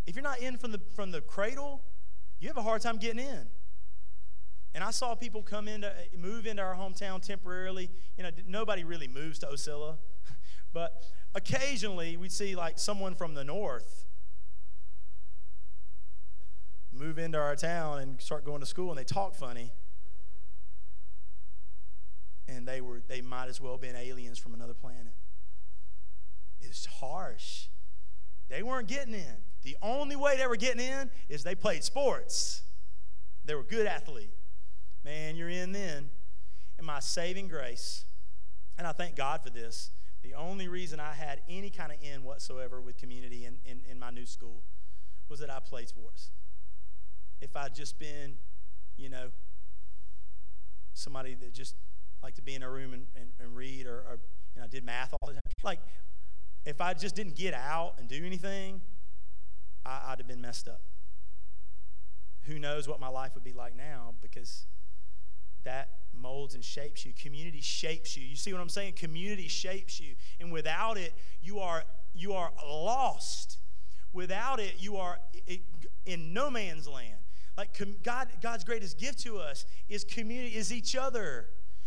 If 0.06 0.14
you're 0.14 0.22
not 0.22 0.40
in 0.40 0.56
from 0.56 0.72
the 0.72 0.80
from 0.94 1.10
the 1.10 1.20
cradle, 1.20 1.82
you 2.38 2.48
have 2.48 2.56
a 2.56 2.62
hard 2.62 2.80
time 2.80 2.96
getting 2.96 3.22
in. 3.22 3.48
And 4.74 4.84
I 4.84 4.90
saw 4.90 5.14
people 5.14 5.42
come 5.42 5.66
into 5.66 5.92
move 6.16 6.46
into 6.46 6.62
our 6.62 6.74
hometown 6.74 7.24
temporarily. 7.24 7.90
You 8.16 8.24
know, 8.24 8.30
nobody 8.46 8.84
really 8.84 9.08
moves 9.08 9.38
to 9.40 9.46
Ocilla, 9.46 9.98
but 10.72 11.02
occasionally 11.34 12.16
we'd 12.16 12.32
see 12.32 12.54
like 12.54 12.78
someone 12.78 13.14
from 13.14 13.34
the 13.34 13.44
north 13.44 14.06
move 16.92 17.18
into 17.18 17.38
our 17.38 17.56
town 17.56 18.00
and 18.00 18.20
start 18.20 18.44
going 18.44 18.60
to 18.60 18.66
school 18.66 18.90
and 18.90 18.98
they 18.98 19.04
talk 19.04 19.34
funny. 19.34 19.72
And 22.46 22.66
they 22.66 22.80
were 22.80 23.00
they 23.08 23.20
might 23.20 23.48
as 23.48 23.60
well 23.60 23.76
been 23.76 23.96
aliens 23.96 24.38
from 24.38 24.54
another 24.54 24.74
planet. 24.74 25.14
It's 26.60 26.86
harsh. 26.86 27.66
They 28.48 28.62
weren't 28.62 28.88
getting 28.88 29.14
in. 29.14 29.36
The 29.62 29.76
only 29.82 30.16
way 30.16 30.36
they 30.36 30.46
were 30.46 30.56
getting 30.56 30.84
in 30.84 31.10
is 31.28 31.42
they 31.42 31.54
played 31.54 31.84
sports. 31.84 32.62
They 33.44 33.54
were 33.54 33.62
good 33.62 33.86
athlete 33.86 34.30
man 35.04 35.36
you're 35.36 35.48
in 35.48 35.72
then 35.72 36.10
and 36.78 36.86
my 36.86 37.00
saving 37.00 37.48
grace 37.48 38.04
and 38.78 38.86
i 38.86 38.92
thank 38.92 39.16
god 39.16 39.42
for 39.42 39.50
this 39.50 39.90
the 40.22 40.34
only 40.34 40.68
reason 40.68 41.00
i 41.00 41.12
had 41.12 41.40
any 41.48 41.70
kind 41.70 41.92
of 41.92 41.98
in 42.02 42.22
whatsoever 42.22 42.80
with 42.80 42.96
community 42.96 43.44
in, 43.44 43.56
in, 43.64 43.80
in 43.90 43.98
my 43.98 44.10
new 44.10 44.26
school 44.26 44.62
was 45.28 45.40
that 45.40 45.50
i 45.50 45.58
played 45.58 45.88
sports 45.88 46.30
if 47.40 47.56
i'd 47.56 47.74
just 47.74 47.98
been 47.98 48.34
you 48.96 49.08
know 49.08 49.28
somebody 50.92 51.34
that 51.34 51.52
just 51.52 51.74
liked 52.22 52.36
to 52.36 52.42
be 52.42 52.54
in 52.54 52.62
a 52.62 52.70
room 52.70 52.92
and, 52.92 53.06
and, 53.16 53.30
and 53.40 53.56
read 53.56 53.86
or, 53.86 54.00
or 54.08 54.18
you 54.54 54.60
know, 54.60 54.68
did 54.68 54.84
math 54.84 55.12
all 55.12 55.28
the 55.28 55.34
time. 55.34 55.40
Like, 55.62 55.80
if 56.64 56.80
I 56.80 56.94
just 56.94 57.14
didn't 57.14 57.36
get 57.36 57.54
out 57.54 57.94
and 57.98 58.08
do 58.08 58.24
anything, 58.24 58.80
I, 59.84 60.10
would 60.10 60.18
have 60.18 60.28
been 60.28 60.40
messed 60.40 60.68
up. 60.68 60.80
Who 62.42 62.58
knows 62.58 62.86
what 62.88 63.00
my 63.00 63.08
life 63.08 63.34
would 63.34 63.44
be 63.44 63.52
like 63.52 63.76
now 63.76 64.14
because 64.20 64.66
that 65.64 65.88
molds 66.20 66.54
and 66.54 66.64
shapes 66.64 67.04
you. 67.04 67.12
Community 67.12 67.60
shapes 67.60 68.16
you. 68.16 68.26
You 68.26 68.36
see 68.36 68.52
what 68.52 68.60
I'm 68.60 68.68
saying? 68.68 68.94
Community 68.94 69.48
shapes 69.48 70.00
you. 70.00 70.14
And 70.38 70.52
without 70.52 70.96
it, 70.96 71.12
you 71.42 71.60
are, 71.60 71.84
you 72.14 72.32
are 72.34 72.52
lost. 72.64 73.58
Without 74.12 74.60
it, 74.60 74.74
you 74.78 74.96
are 74.96 75.18
in 76.06 76.32
no 76.32 76.50
man's 76.50 76.88
land. 76.88 77.18
Like 77.56 77.78
God, 78.02 78.28
God's 78.40 78.64
greatest 78.64 78.98
gift 78.98 79.20
to 79.20 79.38
us 79.38 79.66
is 79.88 80.04
community, 80.04 80.56
is 80.56 80.72
each 80.72 80.96
other 80.96 81.46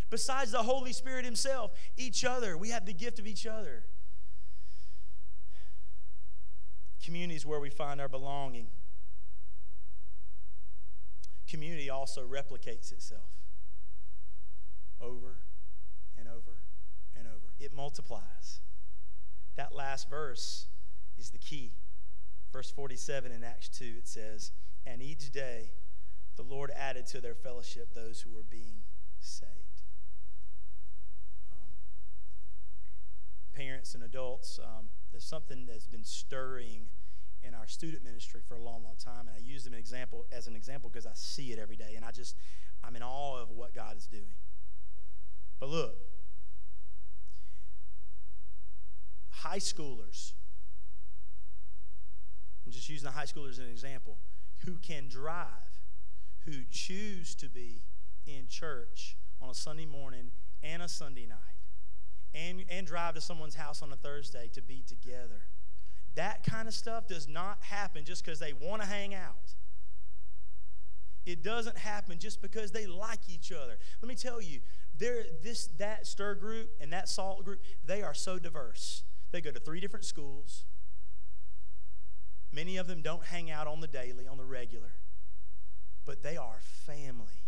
besides 0.09 0.51
the 0.51 0.61
Holy 0.61 0.93
Spirit 0.93 1.25
Himself, 1.25 1.71
each 1.97 2.23
other. 2.23 2.57
We 2.57 2.69
have 2.69 2.85
the 2.85 2.93
gift 2.93 3.19
of 3.19 3.27
each 3.27 3.45
other. 3.45 3.83
Community 7.03 7.35
is 7.35 7.45
where 7.45 7.59
we 7.59 7.69
find 7.69 7.99
our 7.99 8.07
belonging. 8.07 8.67
Community 11.47 11.89
also 11.89 12.25
replicates 12.25 12.91
itself 12.91 13.33
over 15.01 15.37
and 16.17 16.27
over 16.27 16.61
and 17.17 17.27
over, 17.27 17.53
it 17.59 17.73
multiplies. 17.73 18.59
That 19.55 19.75
last 19.75 20.09
verse 20.09 20.67
is 21.17 21.29
the 21.29 21.37
key. 21.37 21.71
Verse 22.51 22.69
47 22.69 23.31
in 23.31 23.43
Acts 23.43 23.69
2, 23.69 23.85
it 23.97 24.07
says, 24.07 24.51
And 24.85 25.01
each 25.01 25.31
day 25.31 25.71
the 26.35 26.43
Lord 26.43 26.71
added 26.75 27.05
to 27.07 27.21
their 27.21 27.35
fellowship 27.35 27.93
those 27.93 28.21
who 28.21 28.31
were 28.31 28.43
being 28.43 28.81
saved. 29.19 29.63
parents 33.53 33.95
and 33.95 34.03
adults, 34.03 34.59
um, 34.63 34.89
there's 35.11 35.23
something 35.23 35.65
that's 35.65 35.87
been 35.87 36.03
stirring 36.03 36.87
in 37.43 37.53
our 37.53 37.67
student 37.67 38.03
ministry 38.03 38.41
for 38.47 38.55
a 38.55 38.61
long, 38.61 38.83
long 38.83 38.95
time. 38.97 39.27
And 39.27 39.35
I 39.35 39.39
use 39.39 39.63
them 39.63 39.73
an 39.73 39.79
example 39.79 40.25
as 40.31 40.47
an 40.47 40.55
example 40.55 40.89
because 40.89 41.05
I 41.05 41.11
see 41.13 41.51
it 41.51 41.59
every 41.59 41.75
day. 41.75 41.93
And 41.95 42.03
I 42.03 42.11
just, 42.11 42.35
I'm 42.83 42.95
in 42.95 43.03
awe 43.03 43.41
of 43.41 43.51
what 43.51 43.73
God 43.73 43.95
is 43.95 44.07
doing. 44.07 44.33
But 45.59 45.69
look, 45.69 45.95
high 49.29 49.59
schoolers, 49.59 50.33
I'm 52.65 52.71
just 52.71 52.89
using 52.89 53.05
the 53.05 53.11
high 53.11 53.25
schoolers 53.25 53.51
as 53.51 53.59
an 53.59 53.69
example, 53.69 54.17
who 54.65 54.77
can 54.77 55.07
drive, 55.07 55.47
who 56.45 56.63
choose 56.71 57.35
to 57.35 57.49
be 57.49 57.83
in 58.25 58.47
church 58.47 59.17
on 59.41 59.49
a 59.49 59.53
Sunday 59.53 59.85
morning 59.85 60.31
and 60.61 60.81
a 60.81 60.87
Sunday 60.87 61.25
night 61.25 61.37
and, 62.33 62.63
and 62.69 62.87
drive 62.87 63.15
to 63.15 63.21
someone's 63.21 63.55
house 63.55 63.81
on 63.81 63.91
a 63.91 63.95
Thursday 63.95 64.49
to 64.53 64.61
be 64.61 64.83
together. 64.85 65.41
That 66.15 66.43
kind 66.43 66.67
of 66.67 66.73
stuff 66.73 67.07
does 67.07 67.27
not 67.27 67.57
happen 67.61 68.05
just 68.05 68.23
because 68.23 68.39
they 68.39 68.53
want 68.53 68.81
to 68.81 68.87
hang 68.87 69.13
out. 69.13 69.55
It 71.25 71.43
doesn't 71.43 71.77
happen 71.77 72.19
just 72.19 72.41
because 72.41 72.71
they 72.71 72.85
like 72.85 73.29
each 73.29 73.51
other. 73.51 73.77
Let 74.01 74.09
me 74.09 74.15
tell 74.15 74.41
you, 74.41 74.59
there 74.97 75.23
this 75.41 75.67
that 75.77 76.05
stir 76.05 76.35
group 76.35 76.69
and 76.81 76.91
that 76.93 77.09
salt 77.09 77.45
group, 77.45 77.61
they 77.85 78.01
are 78.01 78.13
so 78.13 78.39
diverse. 78.39 79.03
They 79.31 79.41
go 79.41 79.51
to 79.51 79.59
three 79.59 79.79
different 79.79 80.05
schools. 80.05 80.65
Many 82.51 82.77
of 82.77 82.87
them 82.87 83.01
don't 83.01 83.23
hang 83.23 83.49
out 83.49 83.65
on 83.65 83.79
the 83.79 83.87
daily, 83.87 84.27
on 84.27 84.37
the 84.37 84.45
regular, 84.45 84.91
but 86.05 86.21
they 86.21 86.37
are 86.37 86.59
family. 86.85 87.41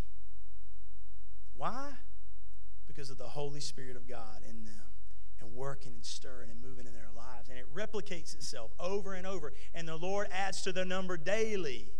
Why? 1.55 1.93
because 2.95 3.09
of 3.09 3.17
the 3.17 3.27
Holy 3.27 3.59
Spirit 3.59 3.97
of 3.97 4.07
God 4.07 4.41
in 4.47 4.63
them 4.63 4.73
and 5.41 5.53
working 5.53 5.93
and 5.95 6.05
stirring 6.05 6.49
and 6.49 6.61
moving 6.61 6.87
in 6.87 6.93
their 6.93 7.09
lives. 7.15 7.49
And 7.49 7.59
it 7.59 7.65
replicates 7.75 8.33
itself 8.33 8.71
over 8.79 9.13
and 9.13 9.27
over. 9.27 9.51
And 9.73 9.87
the 9.87 9.97
Lord 9.97 10.27
adds 10.31 10.61
to 10.61 10.71
their 10.71 10.85
number 10.85 11.17
daily. 11.17 11.91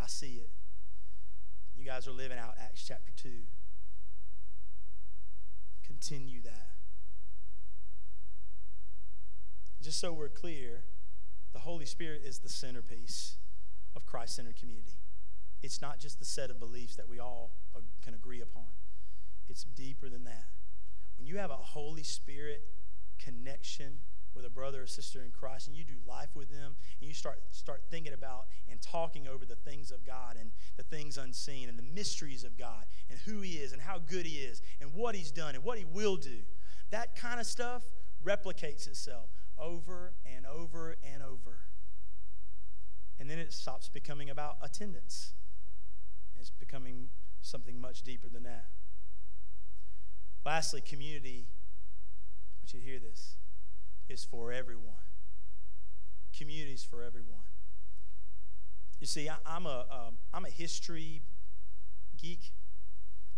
I 0.00 0.06
see 0.06 0.34
it. 0.44 0.50
You 1.80 1.86
guys 1.86 2.06
are 2.06 2.12
living 2.12 2.36
out 2.36 2.56
Acts 2.60 2.84
chapter 2.86 3.10
2. 3.16 3.30
Continue 5.82 6.42
that. 6.42 6.68
Just 9.82 9.98
so 9.98 10.12
we're 10.12 10.28
clear, 10.28 10.82
the 11.54 11.60
Holy 11.60 11.86
Spirit 11.86 12.20
is 12.22 12.40
the 12.40 12.50
centerpiece 12.50 13.38
of 13.96 14.04
Christ 14.04 14.36
centered 14.36 14.56
community. 14.56 14.98
It's 15.62 15.80
not 15.80 15.98
just 15.98 16.18
the 16.18 16.26
set 16.26 16.50
of 16.50 16.60
beliefs 16.60 16.96
that 16.96 17.08
we 17.08 17.18
all 17.18 17.52
can 18.04 18.12
agree 18.12 18.42
upon. 18.42 18.68
It's 19.48 19.64
deeper 19.64 20.10
than 20.10 20.24
that. 20.24 20.48
When 21.16 21.26
you 21.26 21.38
have 21.38 21.50
a 21.50 21.54
Holy 21.56 22.02
Spirit 22.02 22.60
connection 23.18 24.00
with 24.34 24.44
a 24.44 24.50
brother 24.50 24.82
or 24.82 24.86
sister 24.86 25.22
in 25.22 25.30
Christ 25.30 25.68
and 25.68 25.76
you 25.76 25.84
do 25.84 25.94
life 26.06 26.30
with 26.34 26.50
them 26.50 26.76
and 27.00 27.08
you 27.08 27.14
start 27.14 27.40
start 27.50 27.82
thinking 27.90 28.12
about 28.12 28.46
and 28.70 28.80
talking 28.80 29.26
over 29.26 29.44
the 29.44 29.56
things 29.56 29.90
of 29.90 30.06
God 30.06 30.36
and 30.38 30.50
the 30.76 30.82
things 30.82 31.18
unseen 31.18 31.68
and 31.68 31.78
the 31.78 31.82
mysteries 31.82 32.44
of 32.44 32.56
God 32.58 32.84
and 33.08 33.18
who 33.20 33.40
he 33.40 33.52
is 33.54 33.72
and 33.72 33.82
how 33.82 33.98
good 33.98 34.26
he 34.26 34.38
is 34.38 34.62
and 34.80 34.92
what 34.94 35.14
he's 35.14 35.30
done 35.30 35.54
and 35.54 35.64
what 35.64 35.78
he 35.78 35.84
will 35.84 36.16
do. 36.16 36.38
That 36.90 37.16
kind 37.16 37.40
of 37.40 37.46
stuff 37.46 37.82
replicates 38.24 38.86
itself 38.86 39.30
over 39.58 40.12
and 40.24 40.46
over 40.46 40.96
and 41.02 41.22
over. 41.22 41.58
And 43.18 43.28
then 43.28 43.38
it 43.38 43.52
stops 43.52 43.88
becoming 43.88 44.30
about 44.30 44.56
attendance. 44.62 45.34
It's 46.38 46.50
becoming 46.50 47.10
something 47.42 47.80
much 47.80 48.02
deeper 48.02 48.28
than 48.28 48.44
that. 48.44 48.66
Lastly, 50.44 50.80
community, 50.80 51.46
I 51.46 52.56
want 52.62 52.72
you 52.72 52.80
to 52.80 52.86
hear 52.86 52.98
this, 52.98 53.36
is 54.10 54.24
for 54.24 54.52
everyone. 54.52 54.94
Community 56.36 56.72
is 56.72 56.84
for 56.84 57.02
everyone. 57.02 57.38
You 59.00 59.06
see, 59.06 59.28
I, 59.28 59.56
am 59.56 59.66
a 59.66 59.86
um, 60.34 60.44
a 60.44 60.50
history 60.50 61.22
geek. 62.20 62.52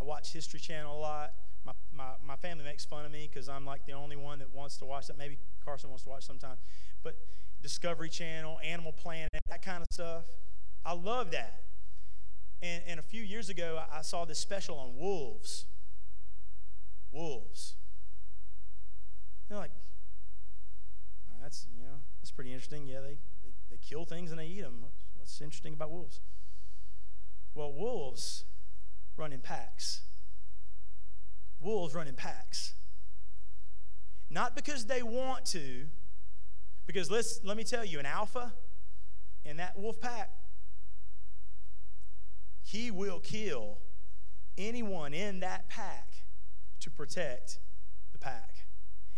I 0.00 0.04
watch 0.04 0.32
History 0.32 0.58
Channel 0.58 0.98
a 0.98 0.98
lot. 0.98 1.34
My, 1.64 1.72
my, 1.94 2.10
my 2.26 2.36
family 2.36 2.64
makes 2.64 2.84
fun 2.84 3.04
of 3.04 3.12
me 3.12 3.28
because 3.32 3.48
I'm 3.48 3.64
like 3.64 3.86
the 3.86 3.92
only 3.92 4.16
one 4.16 4.40
that 4.40 4.52
wants 4.52 4.76
to 4.78 4.84
watch 4.84 5.06
that. 5.06 5.16
Maybe 5.16 5.38
Carson 5.64 5.90
wants 5.90 6.02
to 6.04 6.10
watch 6.10 6.24
sometimes. 6.24 6.58
But 7.04 7.16
Discovery 7.62 8.08
Channel, 8.08 8.58
Animal 8.64 8.92
Planet, 8.92 9.30
that 9.48 9.62
kind 9.62 9.82
of 9.82 9.86
stuff. 9.92 10.24
I 10.84 10.94
love 10.94 11.30
that. 11.30 11.60
And, 12.60 12.82
and 12.88 12.98
a 12.98 13.02
few 13.02 13.22
years 13.22 13.48
ago, 13.48 13.80
I 13.92 14.02
saw 14.02 14.24
this 14.24 14.40
special 14.40 14.78
on 14.78 14.96
wolves 14.96 15.66
wolves. 17.12 17.74
They're 19.48 19.58
like, 19.58 19.70
that's, 21.42 21.66
you 21.76 21.84
know, 21.84 21.96
that's 22.20 22.30
pretty 22.30 22.52
interesting. 22.52 22.86
Yeah, 22.86 23.00
they, 23.00 23.18
they, 23.42 23.52
they 23.70 23.76
kill 23.76 24.04
things 24.04 24.30
and 24.30 24.38
they 24.38 24.46
eat 24.46 24.62
them. 24.62 24.78
What's, 24.80 25.04
what's 25.16 25.40
interesting 25.40 25.74
about 25.74 25.90
wolves? 25.90 26.20
Well, 27.54 27.72
wolves 27.72 28.44
run 29.16 29.32
in 29.32 29.40
packs. 29.40 30.02
Wolves 31.60 31.94
run 31.94 32.08
in 32.08 32.14
packs. 32.14 32.74
Not 34.30 34.56
because 34.56 34.86
they 34.86 35.02
want 35.02 35.44
to, 35.46 35.86
because 36.86 37.10
let's, 37.10 37.40
let 37.44 37.56
me 37.56 37.64
tell 37.64 37.84
you, 37.84 37.98
an 37.98 38.06
alpha 38.06 38.52
in 39.44 39.58
that 39.58 39.78
wolf 39.78 40.00
pack, 40.00 40.30
he 42.62 42.90
will 42.90 43.20
kill 43.20 43.78
anyone 44.56 45.12
in 45.12 45.40
that 45.40 45.68
pack 45.68 46.12
to 46.80 46.90
protect 46.90 47.58
the 48.12 48.18
pack. 48.18 48.54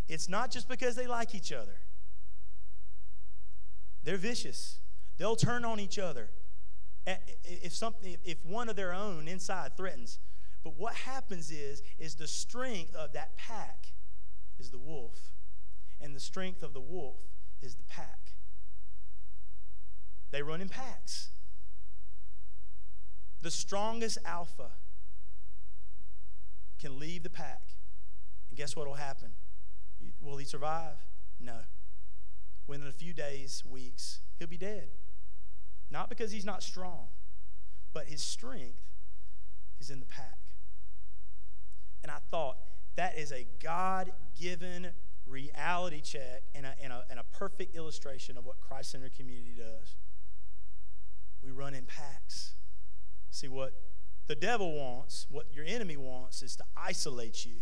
It's 0.08 0.28
not 0.28 0.50
just 0.50 0.68
because 0.68 0.96
they 0.96 1.06
like 1.06 1.34
each 1.34 1.52
other. 1.52 1.76
They're 4.04 4.16
vicious. 4.16 4.78
They'll 5.16 5.36
turn 5.36 5.64
on 5.64 5.80
each 5.80 5.98
other 5.98 6.30
if 7.44 7.74
something 7.74 8.16
if 8.24 8.44
one 8.44 8.68
of 8.68 8.76
their 8.76 8.92
own 8.92 9.28
inside 9.28 9.76
threatens. 9.76 10.18
But 10.62 10.76
what 10.76 10.94
happens 10.94 11.50
is 11.50 11.82
is 11.98 12.14
the 12.14 12.28
strength 12.28 12.94
of 12.94 13.12
that 13.12 13.36
pack 13.36 13.92
is 14.58 14.70
the 14.70 14.78
wolf, 14.78 15.18
and 16.00 16.14
the 16.14 16.20
strength 16.20 16.62
of 16.62 16.72
the 16.72 16.80
wolf 16.80 17.16
is 17.60 17.74
the 17.74 17.82
pack. 17.84 18.32
They 20.30 20.42
run 20.42 20.60
in 20.60 20.68
packs. 20.68 21.28
The 23.42 23.50
strongest 23.50 24.18
alpha 24.24 24.70
can 26.80 26.98
leave 26.98 27.22
the 27.22 27.30
pack. 27.30 27.62
And 28.48 28.56
guess 28.56 28.74
what 28.74 28.86
will 28.86 28.94
happen? 28.94 29.30
Will 30.20 30.38
he 30.38 30.44
survive? 30.44 30.96
No. 31.38 31.58
Within 32.66 32.86
a 32.86 32.92
few 32.92 33.12
days, 33.12 33.62
weeks, 33.68 34.20
he'll 34.38 34.48
be 34.48 34.56
dead. 34.56 34.88
Not 35.90 36.08
because 36.08 36.32
he's 36.32 36.44
not 36.44 36.62
strong, 36.62 37.08
but 37.92 38.06
his 38.06 38.22
strength 38.22 38.82
is 39.80 39.90
in 39.90 40.00
the 40.00 40.06
pack. 40.06 40.38
And 42.02 42.10
I 42.10 42.18
thought 42.30 42.56
that 42.96 43.18
is 43.18 43.32
a 43.32 43.46
God 43.62 44.12
given 44.38 44.88
reality 45.26 46.00
check 46.00 46.42
and 46.54 46.66
a, 46.66 46.74
and, 46.82 46.92
a, 46.92 47.04
and 47.10 47.18
a 47.18 47.24
perfect 47.36 47.76
illustration 47.76 48.36
of 48.36 48.44
what 48.44 48.60
Christ 48.60 48.90
Centered 48.90 49.14
Community 49.14 49.54
does. 49.56 49.96
We 51.42 51.50
run 51.50 51.74
in 51.74 51.84
packs. 51.84 52.54
See, 53.30 53.48
what 53.48 53.72
the 54.26 54.34
devil 54.34 54.72
wants, 54.72 55.26
what 55.30 55.46
your 55.52 55.64
enemy 55.66 55.96
wants, 55.96 56.42
is 56.42 56.56
to 56.56 56.64
isolate 56.76 57.44
you, 57.44 57.56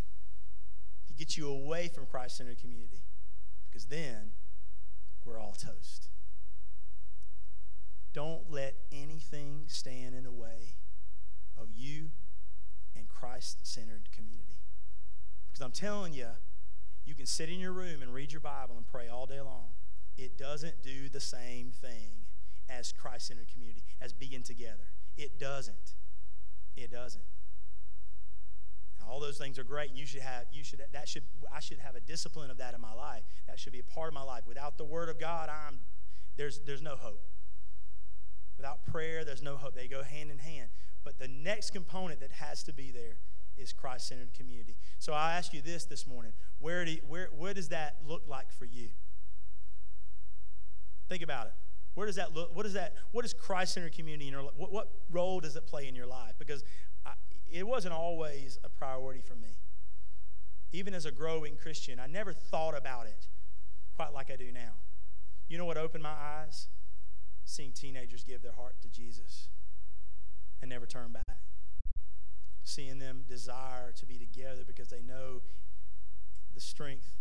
to 1.09 1.13
get 1.15 1.37
you 1.37 1.49
away 1.49 1.89
from 1.89 2.07
Christ 2.07 2.37
Centered 2.37 2.61
Community, 2.61 3.03
because 3.69 3.87
then 3.87 4.31
we're 5.25 5.39
all 5.39 5.53
toast. 5.53 6.09
Don't 8.13 8.51
let 8.51 8.75
anything 8.93 9.65
stand 9.69 10.15
in 10.15 10.25
the 10.25 10.33
way 10.33 10.77
of 11.57 11.69
you 11.75 12.11
and 12.95 13.09
Christ 13.09 13.67
centered 13.67 14.11
community. 14.13 14.61
Because 15.51 15.65
I'm 15.65 15.73
telling 15.73 16.13
you, 16.13 16.29
you 17.05 17.15
can 17.15 17.27
sit 17.27 17.49
in 17.49 17.59
your 17.59 17.73
room 17.73 18.03
and 18.03 18.13
read 18.13 18.33
your 18.33 18.41
Bible 18.41 18.77
and 18.77 18.87
pray 18.87 19.09
all 19.09 19.27
day 19.27 19.41
long. 19.41 19.71
It 20.17 20.37
doesn't 20.37 20.83
do 20.83 21.09
the 21.09 21.21
same 21.21 21.71
thing 21.71 22.27
as 22.69 22.93
Christ 22.93 23.29
centered 23.29 23.49
community, 23.53 23.83
as 24.01 24.13
being 24.13 24.43
together. 24.43 24.93
It 25.17 25.39
doesn't. 25.39 25.95
It 26.77 26.91
doesn't. 26.91 27.25
All 29.09 29.21
those 29.21 29.39
things 29.39 29.59
are 29.59 29.65
great. 29.65 29.91
You 29.95 30.07
should 30.07 30.23
have, 30.23 30.45
you 30.53 30.65
should, 30.65 30.83
that 30.93 31.09
should, 31.09 31.23
I 31.55 31.61
should 31.61 31.79
have 31.79 31.95
a 31.95 32.01
discipline 32.01 32.51
of 32.51 32.59
that 32.59 32.75
in 32.75 32.81
my 32.81 32.93
life. 32.93 33.23
That 33.47 33.59
should 33.59 33.73
be 33.73 33.81
a 33.81 33.85
part 33.85 34.09
of 34.09 34.15
my 34.15 34.23
life. 34.23 34.43
Without 34.47 34.79
the 34.79 34.85
Word 34.85 35.09
of 35.09 35.19
God, 35.19 35.49
I'm, 35.49 35.81
there's, 36.37 36.61
there's 36.67 36.83
no 36.83 36.97
hope. 36.97 37.23
Without 38.57 38.85
prayer, 38.87 39.25
there's 39.25 39.43
no 39.43 39.57
hope. 39.57 39.75
They 39.75 39.89
go 39.89 40.03
hand 40.03 40.31
in 40.31 40.39
hand. 40.39 40.69
But 41.05 41.19
the 41.19 41.29
next 41.29 41.71
component 41.71 42.21
that 42.21 42.33
has 42.33 42.63
to 42.65 42.73
be 42.73 42.91
there 42.91 43.17
is 43.57 43.73
Christ 43.73 44.09
centered 44.09 44.33
community. 44.35 44.77
So 44.99 45.13
I 45.13 45.35
ask 45.35 45.53
you 45.53 45.61
this 45.61 45.85
this 45.85 46.07
morning 46.07 46.33
where, 46.59 46.85
do 46.85 46.97
where, 47.09 47.29
where 47.37 47.55
does 47.55 47.69
that 47.69 47.97
look 48.07 48.23
like 48.29 48.51
for 48.53 48.65
you? 48.65 48.89
Think 51.09 51.23
about 51.23 51.47
it. 51.47 51.53
Where 51.95 52.07
does 52.07 52.17
that 52.17 52.35
look? 52.35 52.57
What 52.57 52.65
is 52.65 52.73
that? 52.73 52.95
What 53.11 53.25
is 53.25 53.35
Christ 53.35 53.75
centered 53.75 53.95
community 53.95 54.27
in 54.27 54.33
your 54.33 54.43
life? 54.43 54.55
What, 54.57 54.73
what 54.73 54.91
role 55.11 55.41
does 55.41 55.57
it 55.57 55.67
play 55.67 55.87
in 55.87 55.95
your 55.95 56.07
life? 56.07 56.35
Because 56.39 56.65
it 57.53 57.67
wasn't 57.67 57.95
always 57.95 58.59
a 58.65 58.69
priority 58.69 59.21
for 59.21 59.35
me. 59.35 59.59
Even 60.73 60.95
as 60.95 61.05
a 61.05 61.11
growing 61.11 61.57
Christian, 61.57 62.01
I 62.01 62.07
never 62.07 62.33
thought 62.33 62.77
about 62.77 63.07
it 63.07 63.29
quite 63.95 64.15
like 64.15 64.31
I 64.31 64.37
do 64.37 64.51
now. 64.51 64.73
You 65.49 65.59
know 65.59 65.67
what 65.67 65.77
opened 65.77 66.03
my 66.03 66.15
eyes? 66.15 66.69
Seeing 67.45 67.73
teenagers 67.73 68.25
give 68.25 68.43
their 68.43 68.53
heart 68.53 68.77
to 68.81 68.89
Jesus 68.89 69.49
and 70.63 70.71
never 70.71 70.87
turn 70.87 71.13
back. 71.13 71.39
Seeing 72.65 72.99
them 72.99 73.25
desire 73.29 73.93
to 73.97 74.07
be 74.07 74.17
together 74.17 74.63
because 74.67 74.89
they 74.89 75.03
know 75.03 75.43
the 76.55 76.61
strength 76.61 77.19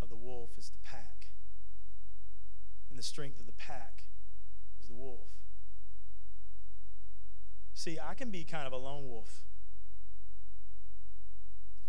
of 0.00 0.08
the 0.08 0.16
wolf 0.16 0.50
is 0.56 0.70
the 0.70 0.78
pack. 0.78 1.28
And 2.88 2.98
the 2.98 3.02
strength 3.02 3.38
of 3.38 3.46
the 3.46 3.52
pack 3.52 4.04
is 4.80 4.88
the 4.88 4.94
wolf. 4.94 5.28
See, 7.74 7.98
I 8.02 8.14
can 8.14 8.30
be 8.30 8.44
kind 8.44 8.66
of 8.66 8.72
a 8.72 8.76
lone 8.76 9.08
wolf 9.08 9.44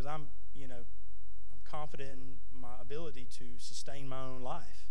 because 0.02 0.12
I'm, 0.12 0.28
you 0.56 0.68
know, 0.68 0.84
I'm 1.54 1.60
confident 1.64 2.12
in 2.12 2.60
my 2.60 2.76
ability 2.82 3.28
to 3.38 3.46
sustain 3.58 4.10
my 4.10 4.24
own 4.24 4.42
life. 4.42 4.88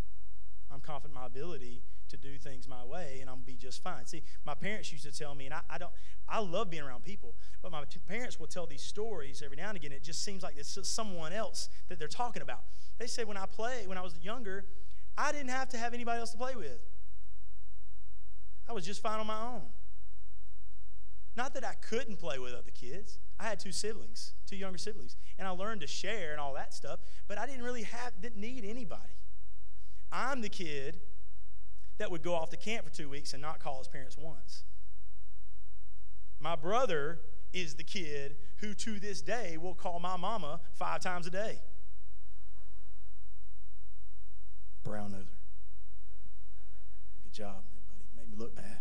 I'm 0.70 0.79
confident 0.81 1.16
in 1.16 1.20
my 1.20 1.27
ability 1.27 1.83
to 2.11 2.16
do 2.16 2.38
things 2.38 2.68
my 2.68 2.85
way 2.85 3.18
and 3.20 3.29
I'm 3.29 3.37
gonna 3.37 3.46
be 3.46 3.55
just 3.55 3.83
fine. 3.83 4.07
See, 4.07 4.23
my 4.44 4.55
parents 4.55 4.92
used 4.92 5.05
to 5.05 5.12
tell 5.12 5.35
me, 5.35 5.46
and 5.46 5.55
I, 5.55 5.61
I 5.68 5.79
don't, 5.79 5.90
I 6.29 6.38
love 6.40 6.70
being 6.70 6.85
around 6.85 7.03
people, 7.03 7.35
but 7.61 7.73
my 7.73 7.83
parents 8.07 8.38
will 8.38 8.46
tell 8.46 8.66
these 8.66 8.83
stories 8.83 9.42
every 9.44 9.57
now 9.57 9.68
and 9.68 9.77
again. 9.77 9.90
It 9.90 10.05
just 10.05 10.25
seems 10.25 10.44
like 10.44 10.55
it's 10.57 10.79
someone 10.88 11.33
else 11.33 11.68
that 11.88 11.99
they're 11.99 12.07
talking 12.07 12.42
about. 12.42 12.62
They 12.99 13.09
said 13.09 13.27
when 13.27 13.37
I 13.37 13.46
play, 13.46 13.87
when 13.87 13.99
I 13.99 14.03
was 14.03 14.14
younger, 14.23 14.64
I 15.18 15.33
didn't 15.33 15.51
have 15.51 15.68
to 15.70 15.77
have 15.77 15.92
anybody 15.92 16.20
else 16.20 16.31
to 16.31 16.38
play 16.38 16.55
with. 16.55 16.79
I 18.68 18.73
was 18.73 18.87
just 18.87 19.03
fine 19.03 19.18
on 19.18 19.27
my 19.27 19.40
own. 19.42 19.62
Not 21.40 21.55
that 21.55 21.64
I 21.64 21.72
couldn't 21.72 22.18
play 22.18 22.38
with 22.38 22.53
other 22.53 22.70
kids. 22.70 23.18
I 23.38 23.44
had 23.44 23.59
two 23.59 23.72
siblings, 23.72 24.35
two 24.46 24.57
younger 24.57 24.76
siblings, 24.76 25.16
and 25.38 25.48
I 25.48 25.53
learned 25.53 25.81
to 25.81 25.87
share 25.87 26.33
and 26.33 26.38
all 26.38 26.53
that 26.53 26.74
stuff, 26.74 27.00
but 27.29 27.38
I 27.38 27.46
didn't 27.46 27.62
really 27.62 27.85
have 27.85 28.12
didn't 28.20 28.42
need 28.42 28.62
anybody. 28.62 29.14
I'm 30.12 30.42
the 30.42 30.50
kid 30.50 31.00
that 31.96 32.11
would 32.11 32.22
go 32.22 32.35
off 32.35 32.50
to 32.50 32.59
camp 32.59 32.85
for 32.85 32.94
two 32.94 33.09
weeks 33.09 33.33
and 33.33 33.40
not 33.40 33.59
call 33.59 33.79
his 33.79 33.88
parents 33.88 34.18
once. 34.18 34.64
My 36.40 36.57
brother 36.57 37.20
is 37.55 37.74
the 37.74 37.85
kid 37.85 38.37
who, 38.59 38.74
to 38.74 39.00
this 39.00 39.22
day, 39.22 39.57
will 39.57 39.72
call 39.72 39.98
my 39.98 40.18
mama 40.18 40.61
five 40.74 41.00
times 41.00 41.26
a 41.26 41.31
day. 41.31 41.59
Brown 44.85 45.12
noser. 45.12 45.38
Good 47.24 47.33
job, 47.33 47.64
buddy. 47.88 48.05
Made 48.14 48.31
me 48.31 48.37
look 48.37 48.55
bad. 48.55 48.81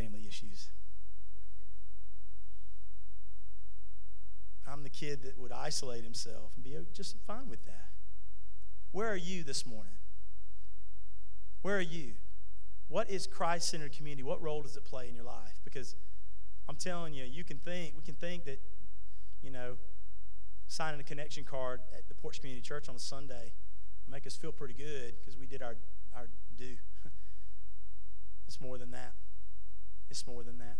Family 0.00 0.24
issues. 0.26 0.68
I'm 4.66 4.82
the 4.82 4.88
kid 4.88 5.22
that 5.24 5.38
would 5.38 5.52
isolate 5.52 6.04
himself 6.04 6.52
and 6.54 6.64
be 6.64 6.74
just 6.94 7.16
fine 7.26 7.50
with 7.50 7.66
that. 7.66 7.90
Where 8.92 9.08
are 9.08 9.16
you 9.16 9.42
this 9.42 9.66
morning? 9.66 9.92
Where 11.60 11.76
are 11.76 11.82
you? 11.82 12.12
What 12.88 13.10
is 13.10 13.26
Christ 13.26 13.68
centered 13.68 13.92
community? 13.92 14.22
What 14.22 14.40
role 14.40 14.62
does 14.62 14.74
it 14.74 14.86
play 14.86 15.06
in 15.06 15.14
your 15.14 15.24
life? 15.24 15.60
Because 15.64 15.94
I'm 16.66 16.76
telling 16.76 17.12
you, 17.12 17.24
you 17.24 17.44
can 17.44 17.58
think, 17.58 17.92
we 17.94 18.02
can 18.02 18.14
think 18.14 18.46
that, 18.46 18.58
you 19.42 19.50
know, 19.50 19.74
signing 20.66 20.98
a 20.98 21.04
connection 21.04 21.44
card 21.44 21.80
at 21.94 22.08
the 22.08 22.14
Porch 22.14 22.40
Community 22.40 22.66
Church 22.66 22.88
on 22.88 22.94
a 22.94 22.98
Sunday 22.98 23.52
make 24.08 24.26
us 24.26 24.34
feel 24.34 24.50
pretty 24.50 24.74
good 24.74 25.12
because 25.20 25.36
we 25.36 25.44
did 25.44 25.60
our, 25.60 25.76
our 26.16 26.28
due. 26.56 26.76
it's 28.48 28.62
more 28.62 28.78
than 28.78 28.92
that. 28.92 29.12
It's 30.10 30.26
more 30.26 30.42
than 30.42 30.58
that. 30.58 30.78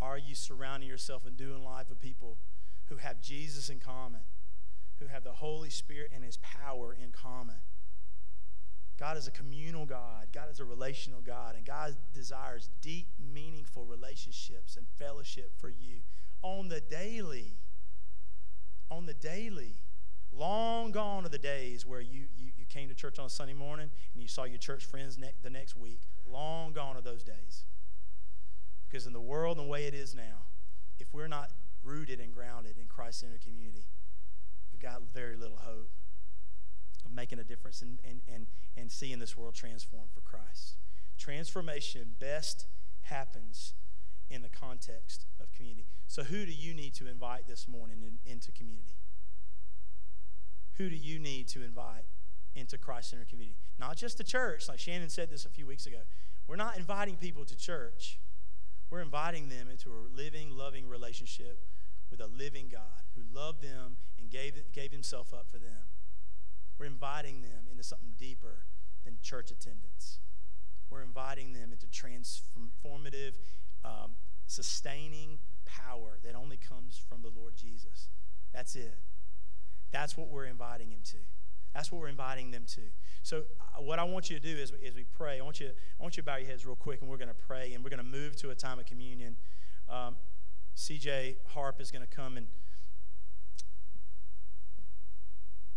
Are 0.00 0.18
you 0.18 0.34
surrounding 0.34 0.88
yourself 0.88 1.24
and 1.24 1.36
doing 1.36 1.64
life 1.64 1.88
with 1.88 2.00
people 2.00 2.36
who 2.86 2.96
have 2.96 3.20
Jesus 3.22 3.70
in 3.70 3.78
common, 3.78 4.22
who 4.98 5.06
have 5.06 5.24
the 5.24 5.32
Holy 5.32 5.70
Spirit 5.70 6.10
and 6.14 6.24
His 6.24 6.36
power 6.38 6.92
in 6.92 7.12
common? 7.12 7.56
God 8.98 9.16
is 9.16 9.26
a 9.26 9.30
communal 9.30 9.84
God. 9.84 10.28
God 10.32 10.50
is 10.50 10.58
a 10.58 10.64
relational 10.64 11.20
God. 11.20 11.54
And 11.54 11.64
God 11.64 11.96
desires 12.14 12.70
deep, 12.80 13.08
meaningful 13.18 13.84
relationships 13.84 14.76
and 14.76 14.86
fellowship 14.98 15.52
for 15.58 15.68
you 15.68 16.00
on 16.42 16.68
the 16.68 16.80
daily. 16.80 17.58
On 18.90 19.04
the 19.06 19.14
daily. 19.14 19.74
Long 20.32 20.92
gone 20.92 21.24
are 21.24 21.28
the 21.28 21.38
days 21.38 21.86
where 21.86 22.00
you, 22.00 22.24
you, 22.36 22.52
you 22.56 22.64
came 22.68 22.88
to 22.88 22.94
church 22.94 23.18
on 23.18 23.26
a 23.26 23.30
Sunday 23.30 23.54
morning 23.54 23.90
and 24.14 24.22
you 24.22 24.28
saw 24.28 24.44
your 24.44 24.58
church 24.58 24.84
friends 24.84 25.18
ne- 25.18 25.32
the 25.42 25.50
next 25.50 25.76
week. 25.76 26.00
Long 26.26 26.72
gone 26.72 26.96
are 26.96 27.02
those 27.02 27.22
days. 27.22 27.64
Because 28.88 29.06
in 29.06 29.12
the 29.12 29.20
world 29.20 29.58
and 29.58 29.66
the 29.66 29.70
way 29.70 29.84
it 29.84 29.94
is 29.94 30.14
now, 30.14 30.46
if 30.98 31.12
we're 31.12 31.28
not 31.28 31.50
rooted 31.82 32.20
and 32.20 32.32
grounded 32.32 32.76
in 32.78 32.86
Christ 32.86 33.20
centered 33.20 33.42
community, 33.42 33.86
we've 34.72 34.80
got 34.80 35.02
very 35.12 35.36
little 35.36 35.58
hope 35.58 35.90
of 37.04 37.12
making 37.12 37.38
a 37.38 37.44
difference 37.44 37.82
and, 37.82 37.98
and, 38.08 38.20
and, 38.32 38.46
and 38.76 38.90
seeing 38.90 39.18
this 39.18 39.36
world 39.36 39.54
transformed 39.54 40.10
for 40.12 40.20
Christ. 40.20 40.76
Transformation 41.18 42.14
best 42.18 42.66
happens 43.02 43.74
in 44.28 44.42
the 44.42 44.48
context 44.48 45.26
of 45.40 45.52
community. 45.52 45.86
So, 46.08 46.24
who 46.24 46.44
do 46.44 46.52
you 46.52 46.74
need 46.74 46.94
to 46.94 47.08
invite 47.08 47.46
this 47.46 47.68
morning 47.68 48.02
in, 48.02 48.30
into 48.30 48.52
community? 48.52 48.96
Who 50.76 50.90
do 50.90 50.96
you 50.96 51.18
need 51.18 51.48
to 51.48 51.62
invite 51.62 52.04
into 52.54 52.76
Christ 52.76 53.10
Center 53.10 53.24
community? 53.24 53.56
Not 53.78 53.96
just 53.96 54.18
the 54.18 54.24
church, 54.24 54.68
like 54.68 54.78
Shannon 54.78 55.08
said 55.08 55.30
this 55.30 55.44
a 55.44 55.48
few 55.48 55.66
weeks 55.66 55.86
ago. 55.86 55.98
We're 56.46 56.56
not 56.56 56.76
inviting 56.76 57.16
people 57.16 57.44
to 57.44 57.56
church. 57.56 58.18
We're 58.90 59.00
inviting 59.00 59.48
them 59.48 59.68
into 59.68 59.90
a 59.90 60.00
living, 60.14 60.56
loving 60.56 60.88
relationship 60.88 61.60
with 62.10 62.20
a 62.20 62.26
living 62.26 62.68
God 62.70 63.02
who 63.14 63.22
loved 63.34 63.62
them 63.62 63.96
and 64.18 64.30
gave, 64.30 64.54
gave 64.72 64.92
himself 64.92 65.34
up 65.34 65.50
for 65.50 65.58
them. 65.58 65.90
We're 66.78 66.86
inviting 66.86 67.42
them 67.42 67.66
into 67.70 67.82
something 67.82 68.12
deeper 68.18 68.64
than 69.04 69.18
church 69.22 69.50
attendance. 69.50 70.18
We're 70.90 71.02
inviting 71.02 71.52
them 71.52 71.72
into 71.72 71.86
transformative, 71.86 73.32
um, 73.84 74.12
sustaining 74.46 75.38
power 75.64 76.18
that 76.24 76.34
only 76.34 76.56
comes 76.56 76.96
from 77.08 77.22
the 77.22 77.30
Lord 77.34 77.56
Jesus. 77.56 78.08
That's 78.52 78.76
it. 78.76 78.98
That's 79.90 80.16
what 80.16 80.28
we're 80.28 80.46
inviting 80.46 80.90
him 80.90 81.00
to. 81.04 81.18
That's 81.76 81.92
what 81.92 82.00
we're 82.00 82.08
inviting 82.08 82.50
them 82.50 82.64
to. 82.68 82.80
So, 83.22 83.42
uh, 83.60 83.82
what 83.82 83.98
I 83.98 84.04
want 84.04 84.30
you 84.30 84.38
to 84.38 84.42
do 84.42 84.58
is, 84.58 84.72
as 84.86 84.94
we 84.94 85.04
pray, 85.04 85.38
I 85.38 85.42
want 85.42 85.60
you, 85.60 85.66
I 85.68 86.02
want 86.02 86.16
you 86.16 86.22
to 86.22 86.26
bow 86.26 86.36
your 86.36 86.48
heads 86.48 86.64
real 86.64 86.74
quick, 86.74 87.02
and 87.02 87.10
we're 87.10 87.18
going 87.18 87.28
to 87.28 87.34
pray, 87.34 87.74
and 87.74 87.84
we're 87.84 87.90
going 87.90 87.98
to 87.98 88.18
move 88.18 88.34
to 88.36 88.48
a 88.48 88.54
time 88.54 88.78
of 88.78 88.86
communion. 88.86 89.36
Um, 89.86 90.16
CJ 90.74 91.36
Harp 91.48 91.78
is 91.78 91.90
going 91.90 92.06
to 92.06 92.14
come 92.14 92.38
and 92.38 92.46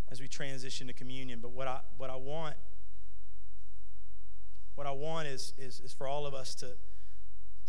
as 0.09 0.21
we 0.21 0.29
transition 0.29 0.87
to 0.87 0.93
communion. 0.93 1.39
But 1.41 1.51
what 1.51 1.67
I 1.67 1.81
what 1.97 2.09
I 2.09 2.15
want 2.15 2.55
what 4.75 4.87
I 4.87 4.91
want 4.91 5.27
is 5.27 5.53
is, 5.57 5.81
is 5.81 5.91
for 5.91 6.07
all 6.07 6.25
of 6.25 6.33
us 6.33 6.55
to 6.55 6.77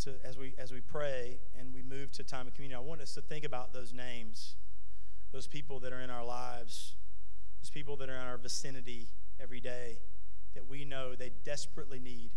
to 0.05 0.15
as 0.25 0.39
we 0.39 0.55
as 0.57 0.71
we 0.71 0.81
pray 0.81 1.41
and 1.59 1.75
we 1.75 1.83
move 1.83 2.13
to 2.13 2.23
time 2.23 2.47
of 2.47 2.55
communion. 2.55 2.79
I 2.79 2.83
want 2.83 3.01
us 3.01 3.13
to 3.15 3.23
think 3.23 3.45
about 3.45 3.73
those 3.73 3.93
names, 3.93 4.55
those 5.33 5.49
people 5.49 5.81
that 5.81 5.93
are 5.93 6.01
in 6.01 6.11
our 6.11 6.25
lives, 6.25 6.95
those 7.61 7.71
people 7.71 7.97
that 7.97 8.09
are 8.09 8.15
in 8.17 8.27
our 8.27 8.39
vicinity 8.39 9.09
every 9.41 9.61
day 9.61 9.99
that 10.55 10.69
we 10.69 10.85
know 10.85 11.15
they 11.15 11.31
desperately 11.45 11.99
need 11.99 12.31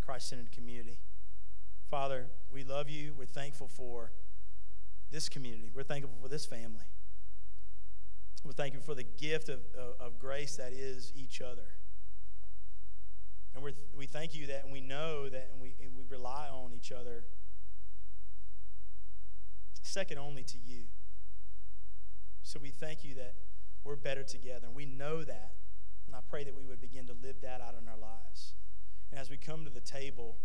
Christ-centered 0.00 0.52
community. 0.52 1.00
Father, 1.90 2.26
we 2.52 2.64
love 2.64 2.88
you. 2.88 3.14
We're 3.16 3.26
thankful 3.26 3.68
for 3.68 4.12
this 5.10 5.28
community. 5.28 5.70
We're 5.74 5.82
thankful 5.82 6.14
for 6.22 6.28
this 6.28 6.46
family. 6.46 6.86
We're 8.44 8.52
thankful 8.52 8.82
for 8.82 8.94
the 8.94 9.04
gift 9.04 9.48
of, 9.48 9.60
of, 9.78 9.94
of 10.00 10.18
grace 10.18 10.56
that 10.56 10.72
is 10.72 11.12
each 11.14 11.40
other. 11.40 11.68
And 13.54 13.62
we 13.62 13.74
we 13.94 14.06
thank 14.06 14.34
you 14.34 14.46
that 14.46 14.64
and 14.64 14.72
we 14.72 14.80
know 14.80 15.28
that 15.28 15.50
and 15.52 15.60
we, 15.60 15.74
and 15.80 15.94
we 15.94 16.04
rely 16.08 16.48
on 16.50 16.72
each 16.72 16.90
other 16.90 17.24
second 19.82 20.18
only 20.18 20.42
to 20.42 20.56
you. 20.64 20.84
So 22.42 22.58
we 22.58 22.70
thank 22.70 23.04
you 23.04 23.14
that 23.16 23.34
we're 23.84 23.96
better 23.96 24.22
together. 24.22 24.66
And 24.66 24.74
we 24.74 24.86
know 24.86 25.24
that. 25.24 25.52
And 26.06 26.16
I 26.16 26.20
pray 26.28 26.44
that 26.44 26.54
we 26.56 26.64
would 26.64 26.80
begin 26.80 27.06
to 27.06 27.14
live 27.22 27.40
that 27.42 27.60
out 27.60 27.74
in 27.80 27.88
our 27.88 27.98
lives. 27.98 28.54
And 29.10 29.20
as 29.20 29.30
we 29.30 29.36
come 29.36 29.64
to 29.64 29.70
the 29.70 29.80
table, 29.80 30.36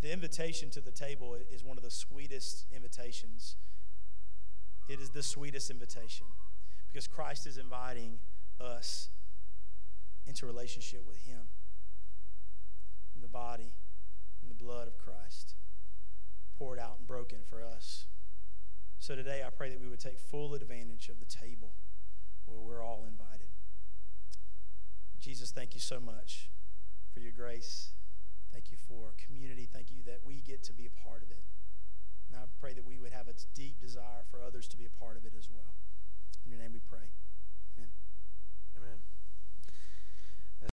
the 0.00 0.12
invitation 0.12 0.70
to 0.70 0.80
the 0.80 0.90
table 0.90 1.36
is 1.50 1.64
one 1.64 1.76
of 1.76 1.82
the 1.82 1.90
sweetest 1.90 2.66
invitations. 2.74 3.56
It 4.88 5.00
is 5.00 5.10
the 5.10 5.22
sweetest 5.22 5.70
invitation 5.70 6.26
because 6.92 7.06
Christ 7.06 7.46
is 7.46 7.58
inviting 7.58 8.18
us 8.60 9.08
into 10.26 10.46
relationship 10.46 11.06
with 11.06 11.18
Him, 11.18 11.42
the 13.20 13.28
body 13.28 13.74
and 14.42 14.50
the 14.50 14.54
blood 14.54 14.88
of 14.88 14.98
Christ 14.98 15.54
poured 16.58 16.78
out 16.78 16.96
and 16.98 17.06
broken 17.06 17.38
for 17.48 17.62
us. 17.62 18.06
So 18.98 19.14
today 19.14 19.42
I 19.46 19.50
pray 19.50 19.70
that 19.70 19.80
we 19.80 19.88
would 19.88 20.00
take 20.00 20.18
full 20.18 20.54
advantage 20.54 21.08
of 21.08 21.20
the 21.20 21.26
table 21.26 21.72
where 22.46 22.60
we're 22.60 22.82
all 22.82 23.04
invited. 23.06 23.48
Jesus, 25.20 25.50
thank 25.50 25.74
you 25.74 25.80
so 25.80 26.00
much 26.00 26.50
for 27.12 27.20
your 27.20 27.32
grace. 27.32 27.90
Thank 28.52 28.70
you 28.70 28.78
for 28.88 29.14
community. 29.18 29.68
Thank 29.70 29.90
you 29.90 30.02
that 30.06 30.20
we 30.24 30.40
get 30.40 30.62
to 30.64 30.72
be 30.72 30.86
a 30.86 31.06
part 31.06 31.22
of 31.22 31.30
it. 31.30 31.42
And 32.28 32.38
I 32.38 32.44
pray 32.60 32.72
that 32.74 32.84
we 32.84 32.98
would 32.98 33.12
have 33.12 33.28
a 33.28 33.34
deep 33.54 33.80
desire 33.80 34.24
for 34.30 34.40
others 34.42 34.66
to 34.68 34.76
be 34.76 34.86
a 34.86 34.90
part 34.90 35.16
of 35.16 35.24
it 35.24 35.32
as 35.38 35.48
well. 35.50 35.74
In 36.44 36.50
your 36.50 36.60
name 36.60 36.72
we 36.72 36.80
pray. 36.80 37.10
Amen. 37.76 37.90
Amen. 38.76 39.15